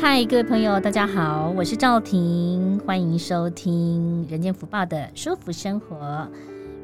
[0.00, 6.26] 嗨，各位朋友，大家好，我是赵婷，欢迎收听《人间福报》的舒服生活。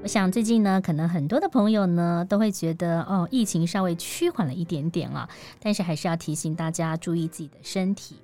[0.03, 5.27] 我想最近呢，可能很多的朋友呢都会觉得，哦，疫情稍微趋缓了一点点啊，
[5.63, 8.17] 但是还是要提醒大家注意自己的身体。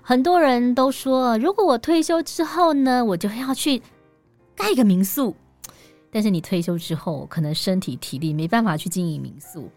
[0.00, 3.82] 很多人都说，如果我退休之后呢，我就要去
[4.56, 5.36] 盖个民宿。
[6.10, 9.70] 但是你退休之后，可能身体体力没办法去经营民宿。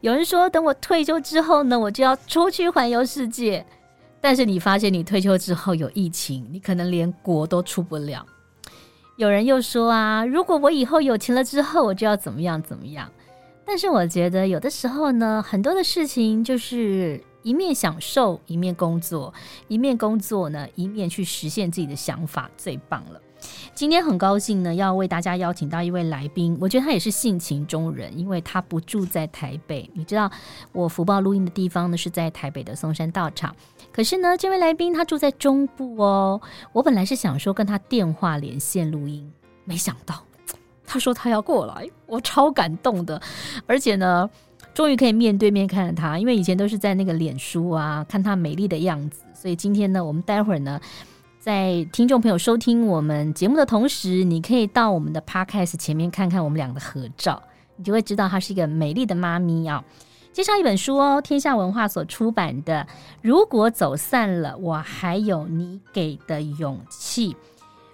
[0.00, 3.64] 有人说，等我退休之后呢，我就要出去环游世界。
[4.22, 8.24] 但是你发现你退休之后有疫情，你可能连国都出不了。
[9.16, 13.10] 有人又说啊，如果我以后有钱了之后，我就要怎么样怎么样。
[13.66, 19.34] 但是我觉得有的时候呢，很多的事情就是一面享受，一面工作，
[19.66, 23.20] 一面工作呢，一面去实现自己的想法，最棒了。
[23.74, 26.56] 今天很高兴呢，要为大家邀请到一位来宾。
[26.60, 29.88] 我觉得他也是性情中人，因为他不住在台北。
[29.94, 30.30] 你知道，
[30.72, 33.54] 我福报录音的地方呢是在台北的松山道场。
[33.92, 36.40] 可是呢，这位来宾他住在中部哦。
[36.72, 39.30] 我本来是想说跟他电话连线录音，
[39.64, 40.24] 没想到
[40.86, 43.20] 他说他要过来，我超感动的。
[43.66, 44.28] 而且呢，
[44.72, 49.22] 终于可以面对面看着他，因为以前都是在那个脸书啊看他美丽的样子。
[49.34, 50.80] 所以今天呢，我们待会儿呢。
[51.38, 57.42] 在听众朋友收听我们节目的同时，你可以到我们的 Podcast 前面看看我们俩的合照，
[57.74, 59.82] 你就会知道她是一个美丽的妈咪啊。
[60.32, 62.86] 介绍一本书哦，天下文化所出版的
[63.20, 67.34] 《如果走散了，我还有你给的勇气》，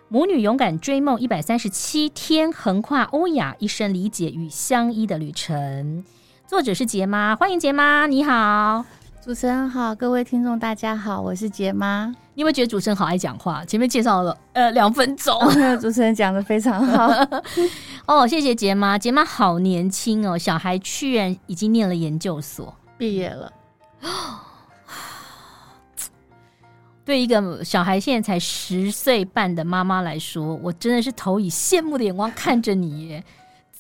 [0.07, 6.05] 母女勇敢追梦一百三十七天，横跨欧亚，一生理解与相依的旅程。
[6.47, 8.85] 作者是杰妈，欢迎杰妈，你好。
[9.29, 12.07] 主持人好，各位听众大家好，我是杰妈。
[12.33, 13.63] 你有没有觉得主持人好爱讲话？
[13.67, 17.11] 前面介绍了呃两分钟， 哦，主持人讲的非常好。
[18.09, 23.53] 哦，谢谢杰妈，杰妈好年轻哦，小孩居然已经念了研究所，毕业了。
[27.05, 33.23] 对一个小孩现在才十岁半的妈妈来说，我真的是投以羡慕的眼光看着你耶。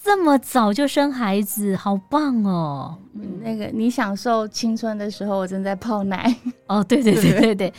[0.08, 2.96] 这么早就生孩子，好棒哦！
[3.42, 6.34] 那个你享受青春的时候，我正在泡奶。
[6.66, 7.72] 哦，对对对 对对，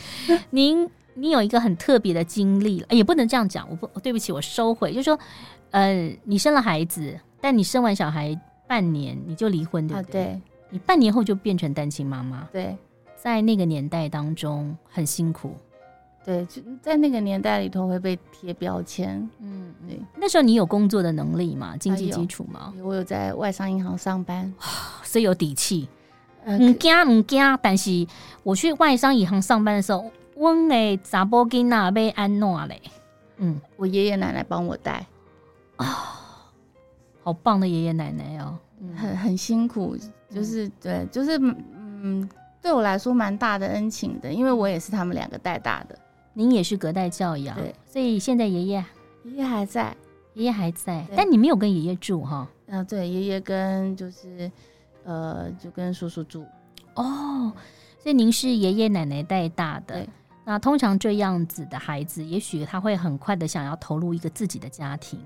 [0.50, 5.18] 您你有一个很特别的经历，也不能这样讲，我不对不起，我收回，就是说，
[5.72, 10.22] 呃，你生了孩子，但你生完小孩半年你就离婚，对不对？
[10.22, 12.76] 啊，对，你半年后就变成单亲妈妈，对，
[13.16, 15.56] 在那个年代当中很辛苦。
[16.24, 19.28] 对，就在那个年代里头会被贴标签。
[19.40, 19.98] 嗯，对。
[20.16, 21.76] 那时候你有工作的能力吗？
[21.78, 22.72] 经济基础吗？
[22.82, 24.52] 我有在外商银行上班，
[25.02, 25.88] 所以有底气。
[26.46, 28.06] 唔惊唔惊，但是
[28.42, 32.80] 我去外商银行上班的时候，我的查某囡仔被安诺嘞？
[33.36, 35.06] 嗯，我爷爷奶奶帮我带。
[35.76, 35.94] 啊、哦，
[37.22, 39.96] 好棒的爷爷奶奶哦，嗯、很很辛苦，
[40.30, 42.28] 就是、嗯、对，就是嗯，
[42.62, 45.98] 对我来说蛮大的恩情的，因为我也是他们两个带大的。
[46.32, 48.84] 您也是隔代教养，对，所以现在爷爷
[49.24, 49.96] 爷爷还在，
[50.34, 52.48] 爷爷还在，但你没有跟爷爷住哈？
[52.66, 54.50] 嗯、呃，对，爷爷跟就是
[55.02, 56.46] 呃，就跟叔叔住。
[56.94, 57.52] 哦，
[57.98, 59.96] 所以您是爷爷奶奶带大的。
[59.96, 60.08] 对，
[60.44, 65.20] 那通常这样子的孩子，也许他会很快的想要投入一个自己的家庭，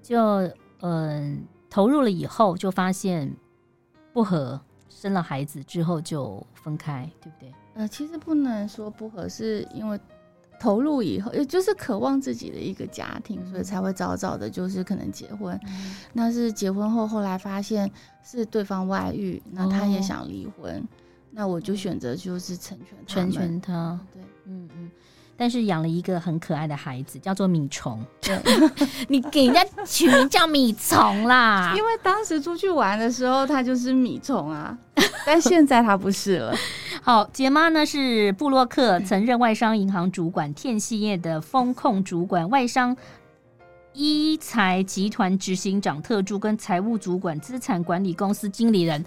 [0.00, 1.36] 就嗯、呃，
[1.68, 3.30] 投入了以后就发现
[4.12, 7.52] 不合，生了孩子之后就分开，对不对？
[7.74, 9.98] 呃，其实不能说不合，是因为。
[10.58, 15.58] 投入以后，也就是渴望自己的一个家庭，所以才会早早的，就是可能结婚。
[15.66, 17.90] 嗯、那是结婚后，后来发现
[18.24, 20.86] 是对方外遇，那他也想离婚，哦、
[21.30, 24.00] 那我就选择就是成全他，成全他。
[24.12, 24.90] 对，嗯嗯。
[25.36, 28.02] 但是养了一个很可爱的孩子，叫做米虫。
[28.20, 28.40] 对，
[29.08, 34.76] 你给人家取名叫米虫啦，因为当时出去玩的时候，他就是米虫啊。
[35.26, 36.54] 但现在他不是了。
[37.02, 42.96] 好，杰妈呢是布洛克，曾任外商银行主管、天系业的风控主管、外商
[43.92, 49.04] 一财集团执行长特助跟财务主管、资产管理公司经理人，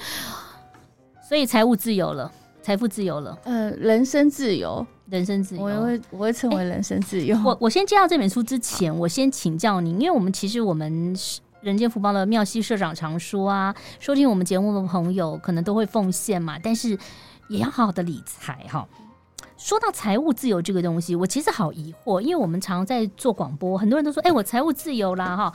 [1.27, 4.85] 所以财务自由了，财富自由了，呃，人生自由。
[5.09, 7.35] 人生自由，我会我会称为人生自由。
[7.35, 11.15] 欸、我我先介绍这本书之前，我先请教您，因为我们其实我们
[11.61, 16.95] 人间福报的妙西社长常说啊，收听我们节目的朋友可能都会奉献嘛，但是
[17.47, 18.87] 也要好好的理财哈。
[19.57, 25.51] 说到财务自由这个东西，我其实好疑惑，因为我们常在做广播，很多人都说：“哎，我财务自由啦！”哈，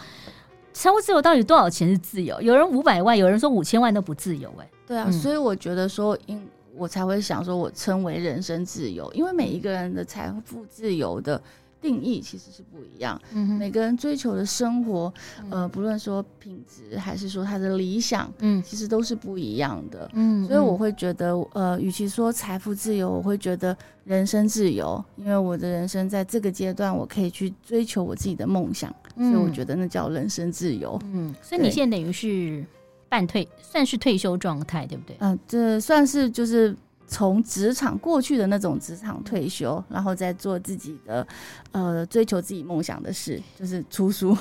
[0.72, 2.42] 财务自由到底多少钱是自由？
[2.42, 4.52] 有人五百万，有人说五千万都不自由。
[4.60, 6.44] 哎，对啊，嗯、所以我觉得说，因
[6.76, 11.40] 我才会想说，我称为人生自由，因为每一个人的财富自由的。
[11.80, 15.12] 定义其实是不一样，嗯、每个人追求的生活，
[15.50, 32.64] 呃，不论说品质还是说他的理想，嗯，其实都是不一样的，嗯，所以我会觉得，呃，与其说财富自由，我会觉得人生自由，因为我的人生在这个阶段，我可以去追求我自己的梦想，嗯、所以我觉得那叫人生自由，嗯，所以你现在等于是
[33.14, 35.16] 半退，算是退休状态，对不对？
[35.20, 36.76] 嗯、呃，这算是就是。
[37.06, 41.24] 从职场过去的那种职场退休，然后再做自己的，
[41.70, 44.36] 呃，追求自己梦想的事，就是出书。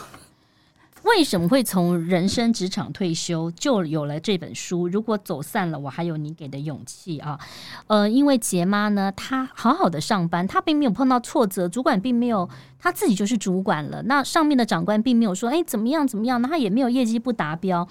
[1.04, 4.88] 为什么会从人生职场退休，就有了这本书？
[4.88, 7.38] 如果走散了，我还有你给的勇气啊。
[7.88, 12.50] 呃，因为杰妈呢，她好好的上班，她并没有碰到挫折，主管并没有，
[12.80, 14.02] 她自己就是主管了。
[14.04, 17.86] 那上面的长官并没有说，哎，怎么样怎么样，那她也没有业绩不达标。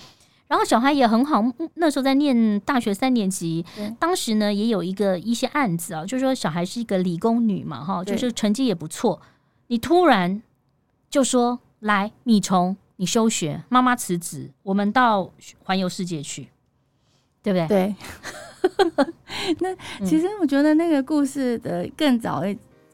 [0.53, 1.43] 然后小孩也很好，
[1.77, 9.19] 那时候在念大学三年级，对当时呢也有一个一些案子啊，就是说小孩是一个理工女嘛，哈，就是成绩也不错。
[9.69, 10.43] 你突然
[11.09, 15.31] 就说来，米虫，你休学，妈妈辞职，我们到
[15.65, 16.49] 环游世界去，
[17.43, 17.67] 对不对？
[17.67, 17.95] 对。
[19.61, 19.75] 那
[20.05, 22.43] 其实我觉得那个故事的更早，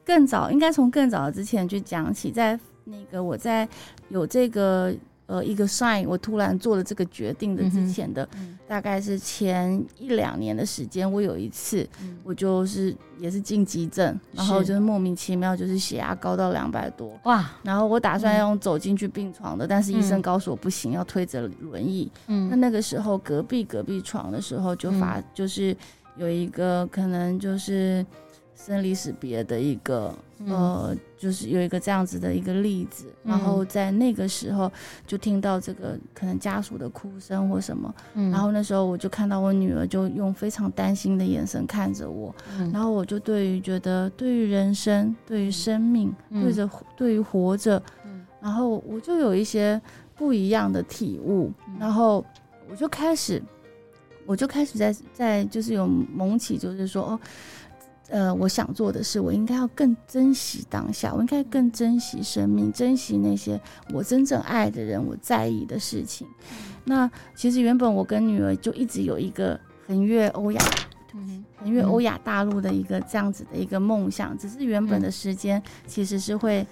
[0.05, 3.69] 更早应该从更早之前就讲起，在那个我在
[4.11, 4.95] 有这个。
[5.29, 8.27] 呃，一个 sign，我突然做了这个决定的之前的，
[8.67, 22.11] 大概是前一两年的时间，我有一次，嗯、我就是也是进急症，然后就是莫名其妙就是血压高到两百多，哇，然后我打算用走进去病床的，嗯、但是医生告诉我不行，要推着轮椅。
[22.29, 25.77] 嗯，那那个时候隔壁隔壁床的时候就发，嗯、就是
[26.17, 28.03] 有一个可能就是。
[28.67, 34.71] 生离死别的一个，嗯、呃，就是有一个这样子的一个例子，嗯、然后在那个时候
[35.07, 49.81] 就听到这个可能家属的哭声或什么，嗯、然后那时候我就看到我女儿就用非常担心的眼神看着我，嗯、然后我就对于觉得对于人生，对于生命，嗯、对着对于活着，嗯、然后我就有一些
[50.17, 52.25] 不一样的体悟，嗯、然后
[52.69, 53.41] 我就开始，
[54.27, 57.21] 我就开始在在就是有萌起，就是说哦。
[58.09, 63.61] 呃，我想做的是，我应该要更珍惜当下，我应该更珍惜生命，珍惜那些
[63.93, 66.27] 我真正爱的人，我在意的事情。
[66.85, 70.61] 那其实原本我跟女儿就一直有一个横越欧亚，
[71.59, 76.67] 横越欧亚大陆的一个这样子的一个梦想，只是原本的时间其实是会，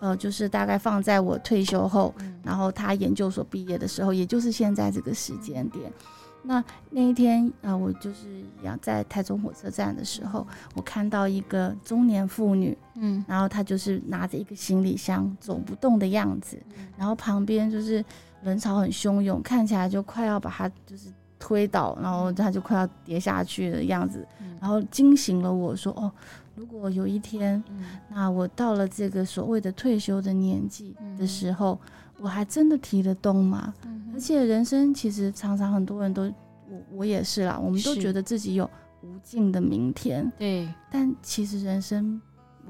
[0.00, 2.12] 呃，就是大概放在我退休后，
[2.42, 5.92] 然后他研究所毕业的时候，也就是现在这个时间点。
[6.42, 16.58] 那那一天啊、呃，我就是要在台中火车站的时候，我看到一个中年妇女，嗯，然后她就是拿着一个行李箱走不动的样子，
[16.96, 18.02] 然后旁边就是
[18.42, 24.26] 人潮很汹涌，看起来就快要把她就是推倒，然后她就快要跌下去的样子，
[24.60, 26.10] 然后惊醒了我说，哦，
[26.54, 27.62] 如果有一天，
[28.08, 31.78] 那我到了这个所谓的退休的年纪的时候。
[32.20, 33.72] 我还真的提得动吗？
[33.84, 36.24] 嗯、而且人生其实常常很多人都，
[36.68, 38.68] 我我也是啦，我们都觉得自己有
[39.02, 40.30] 无尽的明天。
[40.38, 42.20] 对，但其实人生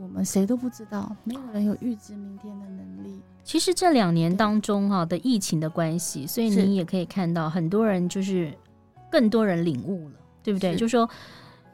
[0.00, 3.20] 我们谁都不知道，没有人有预知明天的能力。
[3.42, 8.52] 其实这两年当中哈的疫情的关系，所以你也可以看到很多人就是
[9.10, 10.72] 更多人领悟了，对不对？
[10.72, 11.10] 是就是说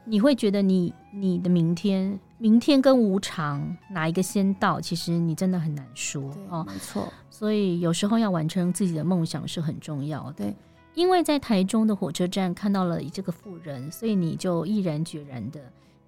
[0.03, 2.19] 你会觉得你你的明天。
[2.39, 4.79] 明天跟无常哪一个先到？
[4.79, 6.63] 其实你真的很难说哦。
[6.67, 10.45] 没错，所以有时候要完成自己的梦想是很重要的。
[10.45, 10.55] 对，
[10.93, 15.59] 因为在台中的火车站看到了这个富人，所以你就毅然决然的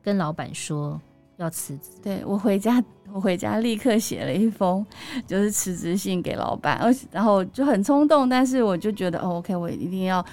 [0.04, 1.02] 跟老板说
[1.38, 1.90] 要辞职。
[2.04, 4.86] 对，我回家， 我回家立刻写了一封
[5.26, 10.24] 就是辞职信给老板，而然后就很冲动，但是我就觉得哦，OK，我一定要。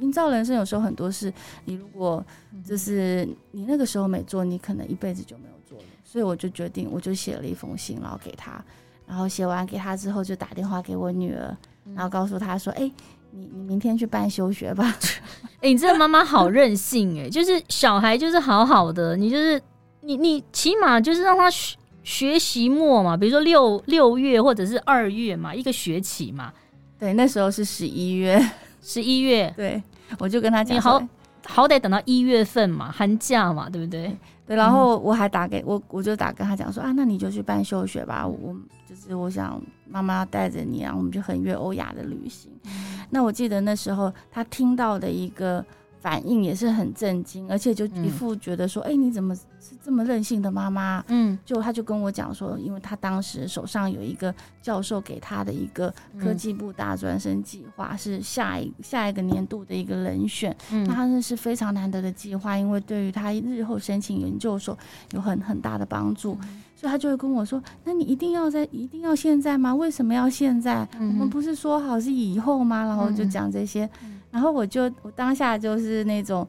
[0.00, 1.32] 营造人生有时候很多事，
[1.64, 2.24] 你如果
[2.64, 5.84] 就是你那个时候没做，你可能一辈子就没有做了。
[6.04, 8.64] 所以我就决定，我就写了一封信，然后给他，
[9.06, 11.56] 然后写完给他之后，就打电话给我女儿，
[11.94, 12.92] 然后告诉他说：“哎、欸，
[13.32, 14.84] 你你明天去办休学吧。
[15.58, 19.60] ”哎、欸，你这个妈妈好任性哎、欸，就是小孩就是好好的，你就是
[20.02, 26.52] 你你起码就是让他学学习末嘛，比如说六六月或者是二月嘛，一个学期嘛。
[26.98, 28.40] 对，那时候是十一月。
[28.86, 29.82] 十一月，对，
[30.20, 31.02] 我就跟他讲，你好
[31.44, 34.16] 好歹等到一月份嘛，寒假嘛，对不对？
[34.46, 38.54] 对，然后我还打给我，我就打跟他讲说啊，那你就去办休学吧，我
[38.88, 42.48] 就是我想妈妈要带着你啊，我们就很越欧亚的旅行。
[42.66, 45.64] 嗯、那我记得那时候他听到的一个
[46.00, 49.42] 反应也是很震惊，而且就一副觉得说：“哎、嗯欸，你怎么是
[49.82, 60.54] 这么任性的妈妈？”嗯，就他就跟我讲说，因为他当时手上有一个教授给他的一个科技部大专生计划，嗯、是下一下一个年度的一个人选。
[60.70, 64.78] 嗯，那他那是非常难得的计划，因为对于他日后申请研究所
[65.12, 66.38] 有很很大的帮助。
[66.42, 69.74] 嗯、所以他就会跟我说：“那你一定要在，一定要现在吗？
[69.74, 70.88] 为什么要现在？
[71.00, 73.88] 嗯、我们不是说好是以后吗？”然后就讲这些。
[74.04, 76.46] 嗯然后我就我当下就是那种，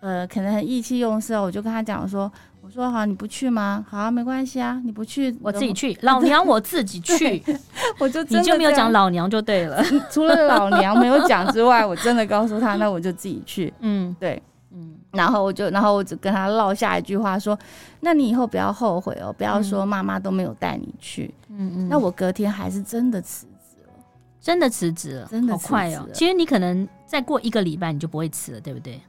[0.00, 2.28] 呃，可能很意气用事，我就跟他讲说，
[2.60, 3.86] 我说好，你不去吗？
[3.88, 7.40] 好啊，没关系啊，你不去，我自己去， 老娘我自己去，
[8.00, 9.80] 我就你就没有讲老娘就对了，
[10.10, 14.42] 除了老娘没有讲之外，我真的告诉他，那我就自己去， 嗯，对，
[14.72, 17.56] 嗯，然后我就然后我只跟他唠下一句话说，
[18.00, 23.92] 那你以后不要后悔哦，不要说妈妈都没有带你去，嗯嗯，那我隔天还是真的辞职了，
[24.40, 26.88] 真的辞职了，真的好快哦，其实你可能。
[27.08, 29.00] 再过一个礼拜你就不会吃了，对不对？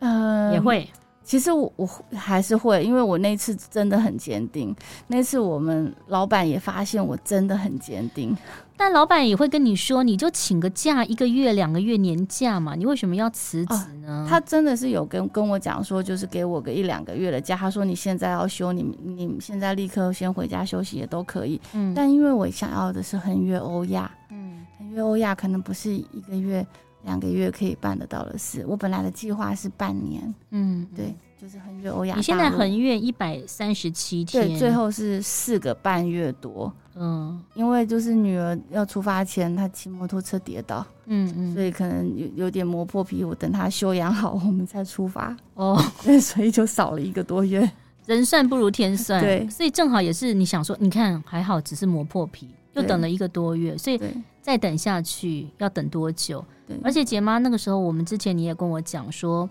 [0.00, 0.86] 呃，也会。
[1.22, 4.76] 其实我我还是会，因为我那次真的很坚定。
[5.06, 8.36] 那次我们老板也发现我真的很坚定，
[8.76, 14.26] 但老板也会跟你说，你就请个假一个月、两个月年假嘛，你为什么要辞职呢？
[14.26, 17.56] 哦，他真的是有跟跟我讲说，就是给我个一两个月的假。
[17.56, 21.58] 他说你现在要休，你你现在立刻先回家休息也都可以。
[21.72, 26.66] 嗯，但因为我想要的是横越欧亚，嗯，横越欧亚可能不是一个月。
[27.04, 30.34] 两个月可以办得到的事，我本来的计划是半年。
[30.50, 32.16] 嗯，对，就是横越欧亚。
[32.16, 36.72] 你现在横越一百三十七天，对，最后是四个半月多。
[36.96, 45.36] 嗯，因为就是女儿要出发前，她骑摩托车跌倒，嗯嗯，所以可能有有点磨破皮，我等她休养好，我们再出发。
[45.54, 45.76] 哦，
[46.20, 47.68] 所以就少了一个多月。
[48.06, 54.00] 人算不如天算，对，所以正好也是你想说，你看还好，只是磨破皮，又等了一个多月，所以
[54.42, 56.44] 再等下去要等多久？
[56.82, 59.48] 而且杰妈那个时候，我们之前你也跟我讲说，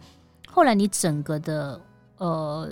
[0.47, 1.79] 后来你整个的
[2.17, 2.69] 呃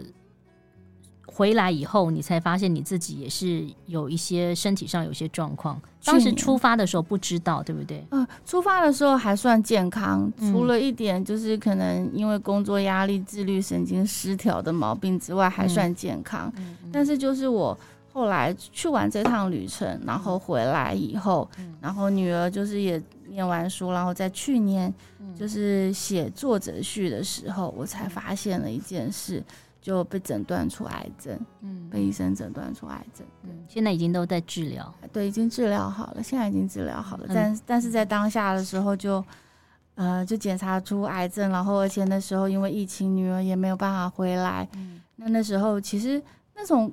[1.27, 5.79] 回来以后，你才发现你自己也是有一些身体上有些状况。
[6.03, 8.03] 当时出发的时候不知道，对不对？
[8.09, 16.51] 嗯、呃，出发的时候还算健康，除了一点就是可能因为工作压力、自律神经失调的毛病之外，还算健康。
[16.57, 17.77] 嗯嗯、但是就是我。
[18.13, 24.93] 后来去完这趟旅程，然后回来以后，嗯、然后女儿就是也念完书，然后在去年
[25.33, 29.41] 就是写作者序的时候，我才发现了一件事，
[29.81, 39.23] 就被诊断出癌症，嗯，被医生诊断出癌症，嗯，现在已经都在治疗，对，已经治疗好了，现在已经治疗好了，但但是在当下的时候就，
[39.95, 46.21] 呃，就检查出癌症，然后而且那时候因为疫情，女儿也没有办法回来，嗯，那那时候其实
[46.53, 46.91] 那种。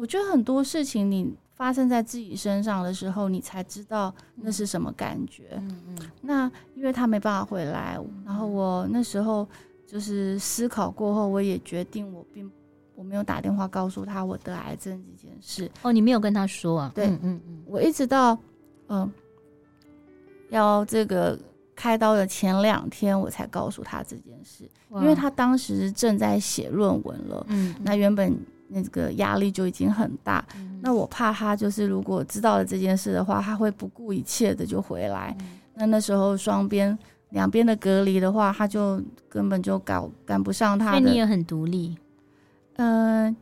[0.00, 5.50] 我觉得很多事情你发生在自己身上的时候，你才知道那是什么感觉。
[5.58, 5.98] 嗯嗯。
[6.22, 9.46] 那因为他没办法回来，然后我那时候
[9.86, 12.50] 就是思考过后，我也决定我并
[12.94, 15.70] 我没有打电话告诉他我得癌症这件事。
[15.82, 16.92] 哦，你没有跟他说啊？
[16.94, 17.62] 对，嗯嗯嗯。
[17.66, 18.32] 我一直到
[18.86, 19.12] 嗯、呃、
[20.48, 21.38] 要这个
[21.76, 27.44] 开刀的前两天，我才告诉他这件事，因为他当时正在写论文了。
[27.50, 27.82] 嗯，嗯。
[27.84, 28.34] 那原本。
[28.72, 35.36] 那个压力就已经很大，嗯、那我怕他就是如果知道了这件事的话，他会不顾一切的就回来。
[35.40, 36.96] 嗯、那那时候双边
[37.30, 41.00] 两边的隔离的话，他就根本就赶赶不上他的。
[41.00, 41.96] 所以你也很独立，
[42.76, 43.36] 嗯、呃，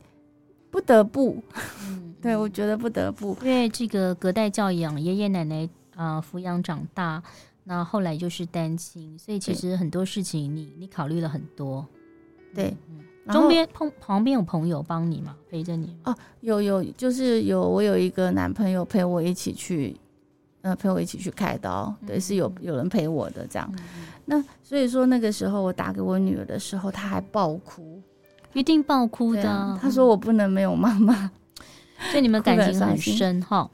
[0.71, 1.43] 不得不，
[1.87, 7.21] 嗯、对我觉得不得不，因为这个隔代教养，爷爷奶奶啊、呃、抚养长大，
[7.65, 11.85] 那后来就是单亲，所以其实很多事情你你考虑了很多，
[12.55, 12.75] 对。
[12.89, 15.35] 嗯中边旁旁边有朋友帮你吗？
[15.49, 15.95] 陪着你？
[16.03, 19.95] 哦，有有，就是有我有一个男朋友陪我一起去，
[20.61, 23.71] 呃，陪我一起去开刀，对，嗯、是有有人陪我的这样。
[23.77, 28.01] 嗯、那所以说那个时候我打给我女儿的时候，她还爆哭，
[28.53, 29.49] 一定爆哭的。
[29.49, 31.31] 啊、她说我不能没有妈妈，
[32.11, 33.69] 所以你们感情很深哈。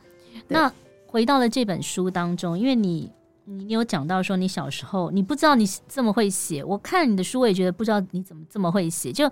[0.48, 0.72] 那
[1.08, 3.12] 回到了这本书当中，因为你。
[3.46, 9.12] 你你有讲到说你小时候你不知道你这么会写，我看你的书我也觉得不知道你怎么这么会写。
[9.12, 9.30] 就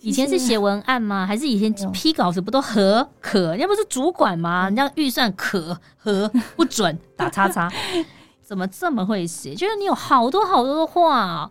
[0.00, 1.26] 以前是写文案吗？
[1.26, 3.50] 还是以前批稿子不都和可？
[3.50, 4.64] 人家不是主管吗？
[4.64, 7.70] 人家预算可和不准打叉叉，
[8.42, 9.54] 怎么这么会写？
[9.54, 11.50] 就是你有好多好多的话，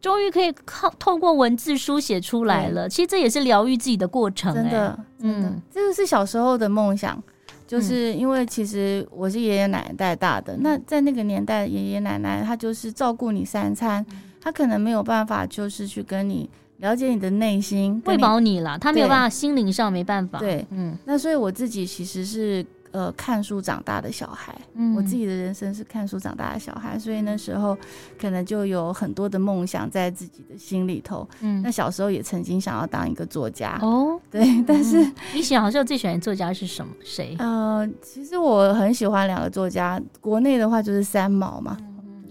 [0.00, 2.88] 终于可以靠透过文字书写出来了。
[2.88, 7.20] 其实这也是疗愈自己的过程，真的，真的，这个是小时候的梦想。
[7.66, 20.38] 就是因为其实我是爷爷奶奶带大的，嗯、那在那个年代，爷爷奶奶他就是照顾你三餐，嗯、他可能没有办法就是去跟你了解你的内心，喂饱你了，他没有办法，心灵上没办法。
[20.38, 22.64] 对，嗯，那所以我自己其实是
[22.94, 27.76] 呃看书长大的小孩，嗯我自己的人生是看书长大的小孩，所以那时候
[28.18, 31.28] 可能就有很多的梦想在自己的心里头。
[31.40, 36.94] 嗯那小时候也曾经想要当一个作家，哦，对， 但是你小时候最喜欢的作家是什么？
[37.02, 37.34] 谁？
[37.40, 41.76] 呃，其实我很喜欢两个作家，国内的话就是三毛嘛。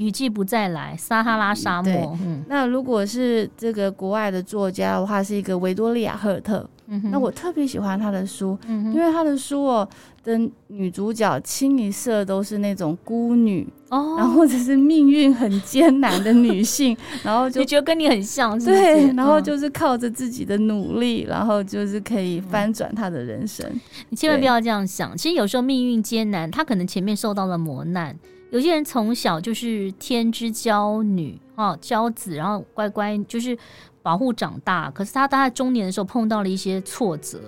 [0.04, 2.18] 雨季不再来，撒哈拉沙漠。
[2.24, 6.68] 嗯那如果是这个国外的作家的话，是一个维多利亚·赫尔特。
[6.88, 9.88] 嗯那我特别喜欢他的书，嗯因为他的书哦
[10.22, 18.82] 的女主角清一色都是那种孤女，哦，然后或者是命运很艰难的女性， 然后就你觉得跟你很像是不是？
[18.82, 23.66] 对，然后嗯就是靠着自己的努力，然后就是可以翻转她的人生。
[24.10, 25.16] 你千万不要这样想。
[25.18, 28.14] 其实有时候命运艰难，她可能前面受到了磨难。
[28.54, 33.58] 有些人从小就是天之骄女啊，骄子，然后乖乖就是
[34.04, 34.92] 保护长大。
[34.92, 37.40] 可是他到他中年的时候碰到了一些挫折。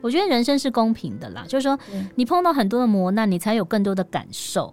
[0.00, 1.76] 我觉得人生是公平的啦，就是说
[2.14, 4.72] 你碰到很多的磨难，你才有更多的感受，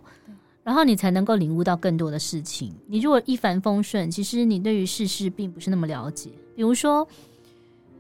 [0.64, 2.72] 然后你才能够领悟到更多的事情。
[2.86, 6.30] 你如果一帆风顺，其实你对于世事并不是那么了解。
[6.56, 7.08] 比如说，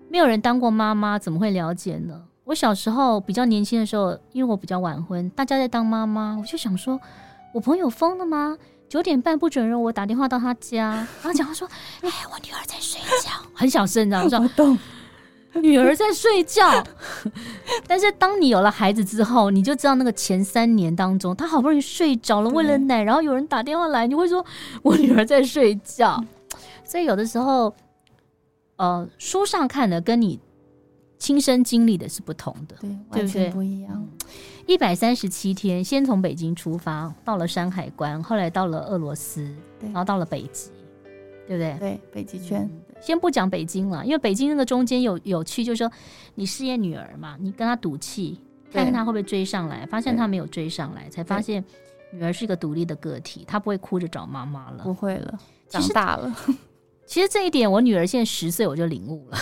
[0.07, 2.21] 没有人当过妈妈，怎么会了解呢？
[2.43, 6.99] 我小时候比较年轻的时候，因为我比较晚婚，大家在当妈妈，我就想说，
[7.53, 8.57] 我朋友疯了吗？
[8.87, 10.89] 九点半不准让我打电话到他家，
[11.23, 11.67] 然后讲他说
[12.01, 14.77] ：“哎，我女儿在睡觉， 很小声，你知道吗？”我说，
[15.61, 16.83] 女儿在睡觉。
[17.87, 24.45] 但是当你有了孩子之后，你就知道那个前三年当中，她好不容易睡着了，喂了奶，然后有人打电话来，你会说
[24.83, 26.21] ：“我女儿在睡觉。”
[26.83, 27.73] 所以有的时候，
[28.75, 30.37] 呃，书上看的跟你
[31.17, 32.75] 亲身经历的是不同的。
[32.81, 34.07] 对，对完不对全不一样。
[34.71, 40.71] 一百三十七天，先从北京出发，到了山海关，后来到了俄罗斯，然后到了北极，
[41.45, 41.75] 对不对？
[41.77, 42.69] 对，北极圈，
[43.01, 45.91] 先不讲北京了，因为北京那个中间有有趣，就是说
[46.35, 48.39] 你试验女儿嘛，你跟她赌气，
[48.71, 51.61] 看看她会不会追上来，发现她没有追上来，才发现
[52.13, 54.83] 女儿是一个独立的个体，她不会哭着找妈妈了。
[54.85, 55.37] 不会了，
[55.67, 56.33] 长大了。
[57.05, 59.37] 其实这一点，我女儿现在十岁，我就领悟了。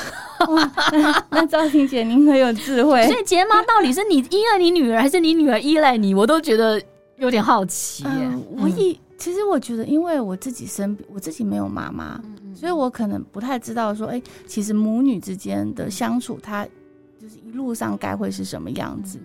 [1.32, 3.20] 那赵婷姐，您很有智慧 所。
[3.20, 6.14] 以睫毛到底是你依赖你女儿，还是你女儿依赖你？
[6.14, 6.82] 我都觉得
[7.18, 8.10] 有点好奇耶。
[8.14, 16.66] 嗯，我以其实我觉得，因为我自己身边，我自己没有妈妈，嗯所以我可能不太知道说，哎，其实母女之间的相处，她
[17.20, 19.20] 就是一路上该会是什么样子。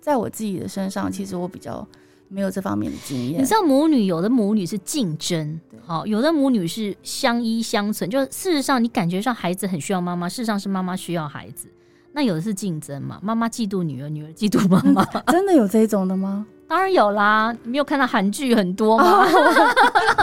[0.00, 1.86] 在我自己的身上，其实我比较
[2.28, 3.40] 没有这方面的经验。
[3.40, 8.08] 你知道母女有的母女是竞争对，好，有的母女是相依相存。
[8.10, 11.68] 就事实上，你感觉上孩子很需要妈妈，事实上是妈妈需要孩子。
[12.12, 15.04] 那有的是竞争嘛，妈妈嫉妒女儿，女儿嫉妒妈妈。
[15.32, 16.46] 真的有这种的吗？
[16.66, 19.26] 当然有啦，你没有看到韩剧很多吗？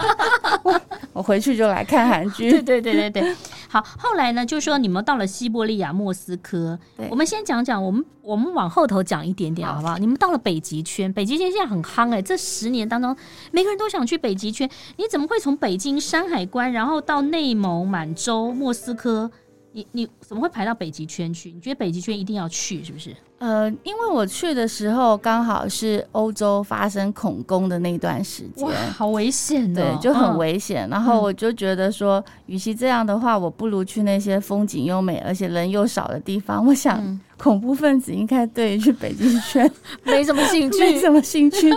[1.13, 2.49] 我回去就来看韩剧。
[2.49, 3.35] 对对对对对。
[3.71, 6.77] 好，后来呢，就说你们到了西伯利亚莫斯科。
[7.10, 9.97] 我们先讲讲，我们我们往后头讲一点点，好不好？
[9.97, 13.15] 你们到了北极圈，北极圈现在很夯哎、这十年当中，
[13.53, 14.69] 每个人都想去北极圈。
[14.97, 19.31] 你怎么会从北京山海关，然后到内蒙、满洲、莫斯科？
[19.71, 21.49] 你你怎么会排到北极圈去？
[21.49, 23.15] 你觉得北极圈一定要去，是不是？
[23.41, 30.38] 呃，因为我去的时候刚好是欧洲发生恐攻的那段时间，好危险的、对，就很。
[30.38, 30.88] 危险。
[30.89, 36.65] 然后我就觉得说，与其这样的话，我不如去那些风景优美而且人又少的地方。
[36.65, 39.69] 我想，嗯恐怖分子应该对于去北京圈
[40.06, 41.67] 没什么兴趣， 没什么兴趣。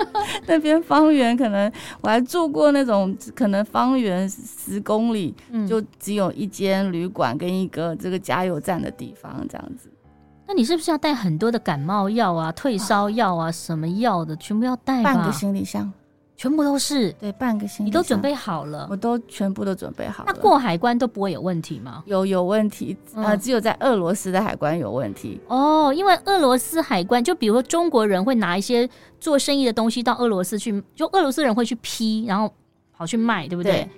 [0.47, 1.73] 那边方圆可能
[2.03, 9.89] 我还住过那种，可能方圆十公里嗯就只有一间旅馆跟一个这个加油站的地方，这样子。
[10.47, 15.15] 那你是不是要带很多的感冒药啊、退烧药啊、什么药的，全部要带吗？
[15.15, 15.91] 半个行李箱，
[16.37, 18.97] 全部都是，对，半个行李箱你都准备好了我。
[18.97, 20.33] 都全部都准备好了。
[20.33, 22.03] 那过海关都不会有问题吗？
[22.07, 25.41] 有有问题，呃，嗯只有在俄罗斯的海关有问题。
[25.49, 32.53] 哦，因为俄罗斯海关，就比如说中国人会拿一些做生意的东西到俄罗斯去，就俄罗斯人会去批，然后
[32.93, 33.73] 跑去卖，对不对？
[33.73, 33.91] 对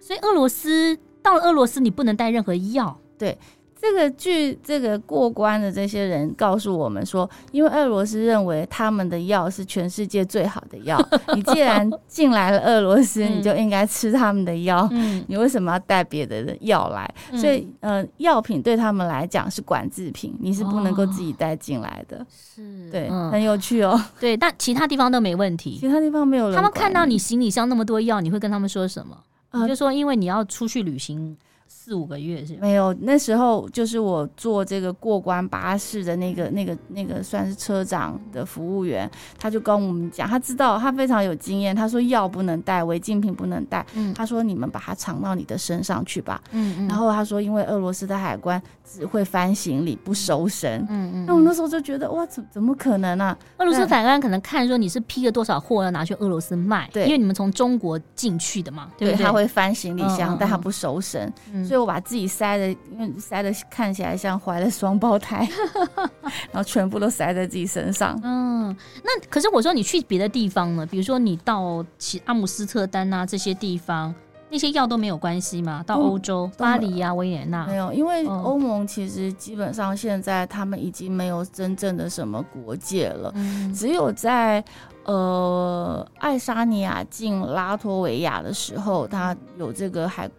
[0.00, 2.98] 所以俄罗斯到了俄罗斯，你不能带任何药。
[3.80, 11.00] 这个据这个过关的这些人告诉我们说，因为俄罗斯认为他们的药是全世界最好的药，
[11.34, 14.86] 你既然进来了俄罗斯，嗯你就应该吃他们的药。
[14.90, 17.10] 嗯，你为什么要带别的药来？
[17.38, 22.26] 所以，呃，药品对他们来讲是管制品，你是不能够自己带进来的。
[22.28, 23.98] 是对，嗯很有趣哦。
[24.20, 25.88] 对，但其他地方都没问题其。
[25.88, 26.54] 他地方没有人。
[26.54, 29.16] 他们看到你行李箱那么多药，你会跟他们说什么？
[29.52, 31.36] 呃你就说因为你要出去旅行
[31.90, 53.38] 四四五个月是没有，那时候就是我坐这个过关巴士的那个、那个、那个算是车长的服务员，他就跟我们讲，他知道他非常有经验，他说药不能带，违禁品不能带，嗯，他说你们把它藏到你的身上去吧，嗯嗯，然后他说因为俄罗斯的海关只会翻行李不收身，嗯嗯，那我那时候就觉得哇，怎怎么可能呢、啊？
[53.58, 59.18] 俄罗斯海关可能看说你是批了多少货要拿去俄罗斯卖，对，因为你们从中国进去的嘛，对不对？
[59.18, 59.26] 对？
[59.26, 65.48] 他会翻行李箱，嗯、但他不收身，嗯、所以我把自己塞的，因为塞的看起来像怀了双胞胎，
[66.52, 68.18] 然后全部都塞在自己身上。
[68.22, 70.86] 嗯，那可是我说你去别的地方呢？
[70.86, 74.14] 比如说你到其阿姆斯特丹啊这些地方，
[74.48, 75.82] 那些药都没有关系吗？
[75.86, 84.62] 到欧洲，嗯、巴黎呀、啊、维也纳没有，因为欧盟其实基本上现在他们已经没有真正的什么国界了，嗯、只有在。
[85.06, 90.30] 呃，爱沙尼亚进拉脱维亚的时候，他有这个海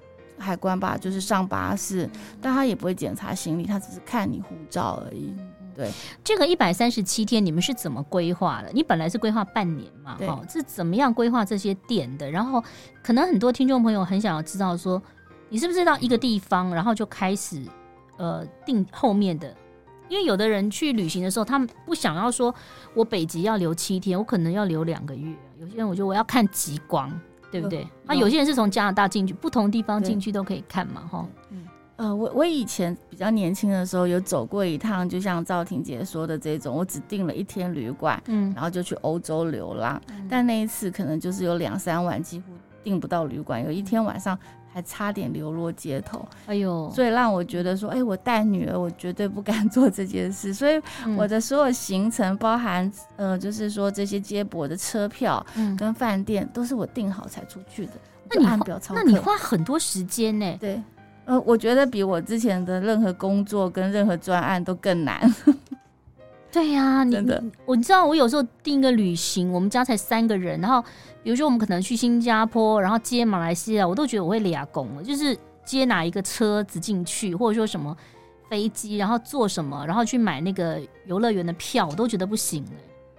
[0.41, 2.09] 海关吧，就是上巴士，
[2.41, 5.33] 但他也不会检查行李，他只是看你护照而已。
[5.73, 5.89] 对，
[6.21, 8.69] 这个一百三十七天，你们是怎么规划的？
[8.73, 12.29] 你本来是规划半年嘛，哈对，是怎么样规划这些点的？
[12.29, 12.61] 然后，
[13.01, 15.03] 可能很多听众朋友很想要知道说，说
[15.47, 17.63] 你是不是到一个地方，然后就开始
[18.17, 19.55] 呃定后面的？
[20.09, 22.53] 因为有的人去旅行的时候，他们不想要说，
[22.93, 25.33] 我北极要留七天，我可能要留两个月。
[25.57, 27.09] 有些人我觉得我要看极光，
[27.51, 27.85] 对不对？
[28.05, 31.27] 那、呃、有些人是从加拿大进去，不同地方进去都可以看嘛，哈。
[31.49, 40.01] 嗯，呃，我我以前比较年轻的时候有走过一趟，就像赵婷姐说的这种，我只订了一天旅馆，嗯，然后就去欧洲流浪。
[40.09, 42.45] 嗯、但那一次可能就是有两三晚几乎
[42.83, 44.37] 订不到旅馆，有一天晚上。
[44.73, 46.89] 还差点流落街头，哎呦！
[46.95, 50.53] 所以让我觉得说，哎，我带女儿，我绝对不敢 做这件事。
[50.53, 50.81] 所以
[51.17, 55.45] 我的所有行程，包含呃，就是说这些接驳的车票，
[55.77, 57.93] 跟饭店，都是我订好才出去的。
[58.29, 60.57] 那你按表操课，那你花很多时间呢？
[60.59, 60.81] 对，
[61.25, 65.21] 呃，我觉得比我之前的任何工作跟任何专案都更难。
[66.51, 70.83] 对呀、啊，你真的，我你知道，我有时候订一个旅行，我们家才三个人，然后
[71.23, 77.95] 比如说我们可能去新加坡，然后接马来西亚，我都觉得我会俩工了，就是接哪一个车子进去，或者说什么
[78.49, 82.71] 飞机，然后坐什么，然后去买那个游乐园的票，我都觉得不行了。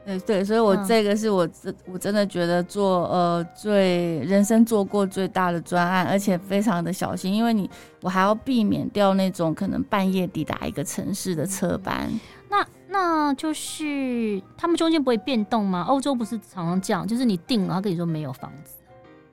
[0.05, 12.09] 对对，所以我这个是我真、嗯、我真的觉得做呃最人生做过最大的专案，而且非常的小心，因为你我还要避免掉那种可能半夜抵达一个城市的车班。
[12.11, 15.87] 嗯、那那就是他们中间不会变动吗？
[15.89, 18.75] 欧洲不是常常这样，就是你定了，他跟你说没有房子。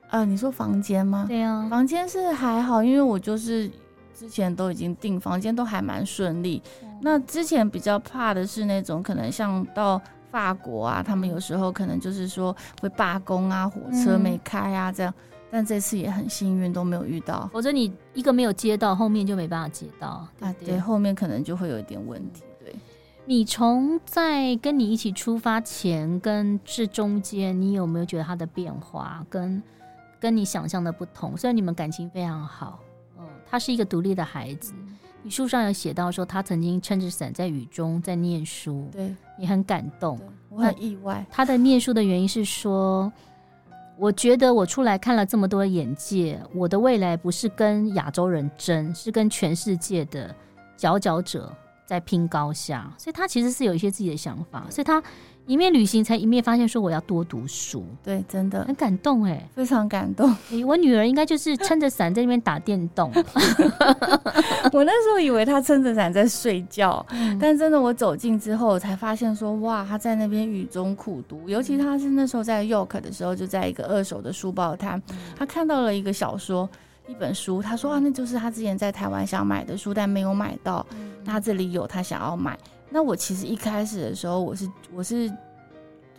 [0.06, 1.26] 啊、呃，你说房间吗？
[1.28, 3.70] 对啊，房间是还好，因为我就是
[4.12, 6.62] 之前都已经订房间，都还蛮顺利。
[6.82, 15.12] 嗯、那之前比较怕的是那种可能像到法国啊，他们有时候可能就是说会罢工啊，火车没开啊这样。
[15.16, 20.26] 嗯、但这次也很幸运都没有遇到，否则你一个没有接到，后面就没办法接到。
[20.38, 22.42] 对啊，对，后面可能就会有一点问题。
[23.30, 29.62] 你从在跟你一起出发前跟这中间，你有没有觉得他的变化跟
[30.18, 31.36] 跟你想象的不同？
[31.36, 32.80] 虽然你们感情非常好，
[33.20, 34.74] 嗯，他是一个独立的孩子。
[35.22, 41.24] 你书上有写到说，他曾经撑着伞在雨中在念书，对，你很感动，我很意外。
[41.30, 43.12] 他的念书的原因是说，
[43.96, 50.34] 我觉得我出来看了这么多眼界，我的未来不是跟亚洲人争，是跟全世界的
[50.76, 51.56] 佼佼者。
[51.90, 55.02] 在拼高下，所以他其实是有一些自己的想法，所以他
[55.44, 57.84] 一面旅行，才一面发现说我要多读书。
[58.00, 60.32] 对，真的很感动哎，非常感动。
[60.64, 63.10] 我女儿应该就是撑着伞在那边打电动。
[64.72, 71.48] 我那时候以为她撑着伞在睡觉，嗯、但真的我走近之后才发现说哇，她在那边雨中苦读。
[71.48, 75.02] 尤其她是那时候在 York 的时候，就在一个二手的书报摊，
[75.36, 76.70] 她看到了一个小说。
[77.10, 80.86] 一本书，他说啊，那就是他之前在台湾想买的书，但没有买到。
[81.24, 82.56] 那他这里有，他想要买。
[82.88, 85.32] 那我其实一开始的时候，我是我是，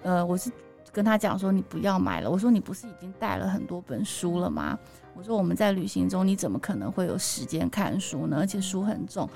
[0.03, 0.51] 呃，我是
[0.91, 2.29] 跟他讲说，你不要买了。
[2.29, 4.77] 我说你不是已经带了很多本书了吗？
[5.15, 8.37] 我说我们在旅行中，你怎么可能会有时间看书呢？
[8.39, 9.29] 而且书很重。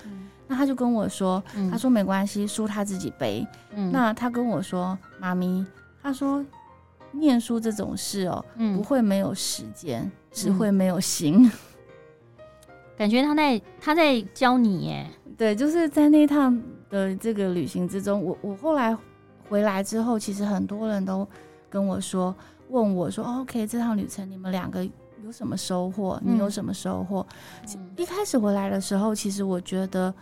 [0.47, 1.41] 那他就跟我说，
[1.71, 3.47] 他说没关系，书他自己背。
[3.91, 5.65] 那他跟我说，妈咪，
[6.03, 6.45] 他说。
[7.17, 8.43] 念书这种事哦，
[8.75, 11.49] 不会没有时间，嗯、只会没有心。
[12.97, 18.95] 感觉他在他在教你耶，对，就是在那趟的这个旅行之中，我我后来
[19.49, 21.27] 回来之后，其实很多人都
[21.69, 22.35] 跟我说，
[22.69, 24.83] 问我说，OK，这趟旅程你们两个
[25.23, 26.21] 有什么收获？
[26.23, 27.25] 你有什么收获？
[27.75, 30.13] 嗯、一开始回来的时候，其实我觉得，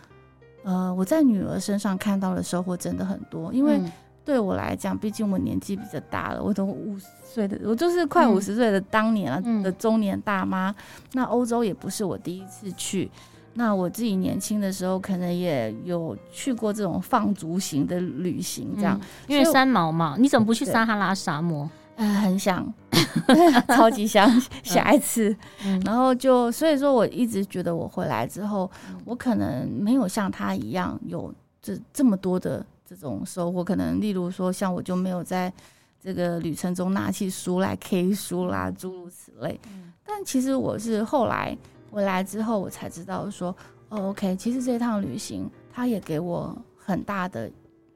[0.62, 3.80] 呃，我在女儿身上看到的收获真的很多，因为。
[4.24, 10.74] 对我来讲，毕竟我年纪比较大了，我都五十岁的，我就是快五十岁的当年了、嗯、的中年大妈。
[11.12, 13.10] 那欧洲也不是我第一次去，
[13.52, 19.06] 那我自己年轻的时候可能也有去过这种放逐型的旅行，这样、嗯。
[19.26, 21.68] 因为三毛嘛，你怎么不去撒哈拉沙漠？
[21.96, 22.72] 呃，很想，
[23.68, 24.28] 超级想
[24.62, 25.36] 下一次。
[25.66, 32.64] 嗯、然后就所以说，我一直觉得我回来之后，嗯、我可能没有像他一样有这这么多的。
[32.84, 35.52] 这种收获，可能例如说，像我就没有在
[36.00, 39.58] 这个旅程中拿起书来 K 书啦，诸如此类。
[40.04, 41.56] 但其实我是后来
[41.90, 43.56] 回来之后，我才知道说，
[43.88, 47.50] 哦，OK，其实这趟旅行它也给我很大的。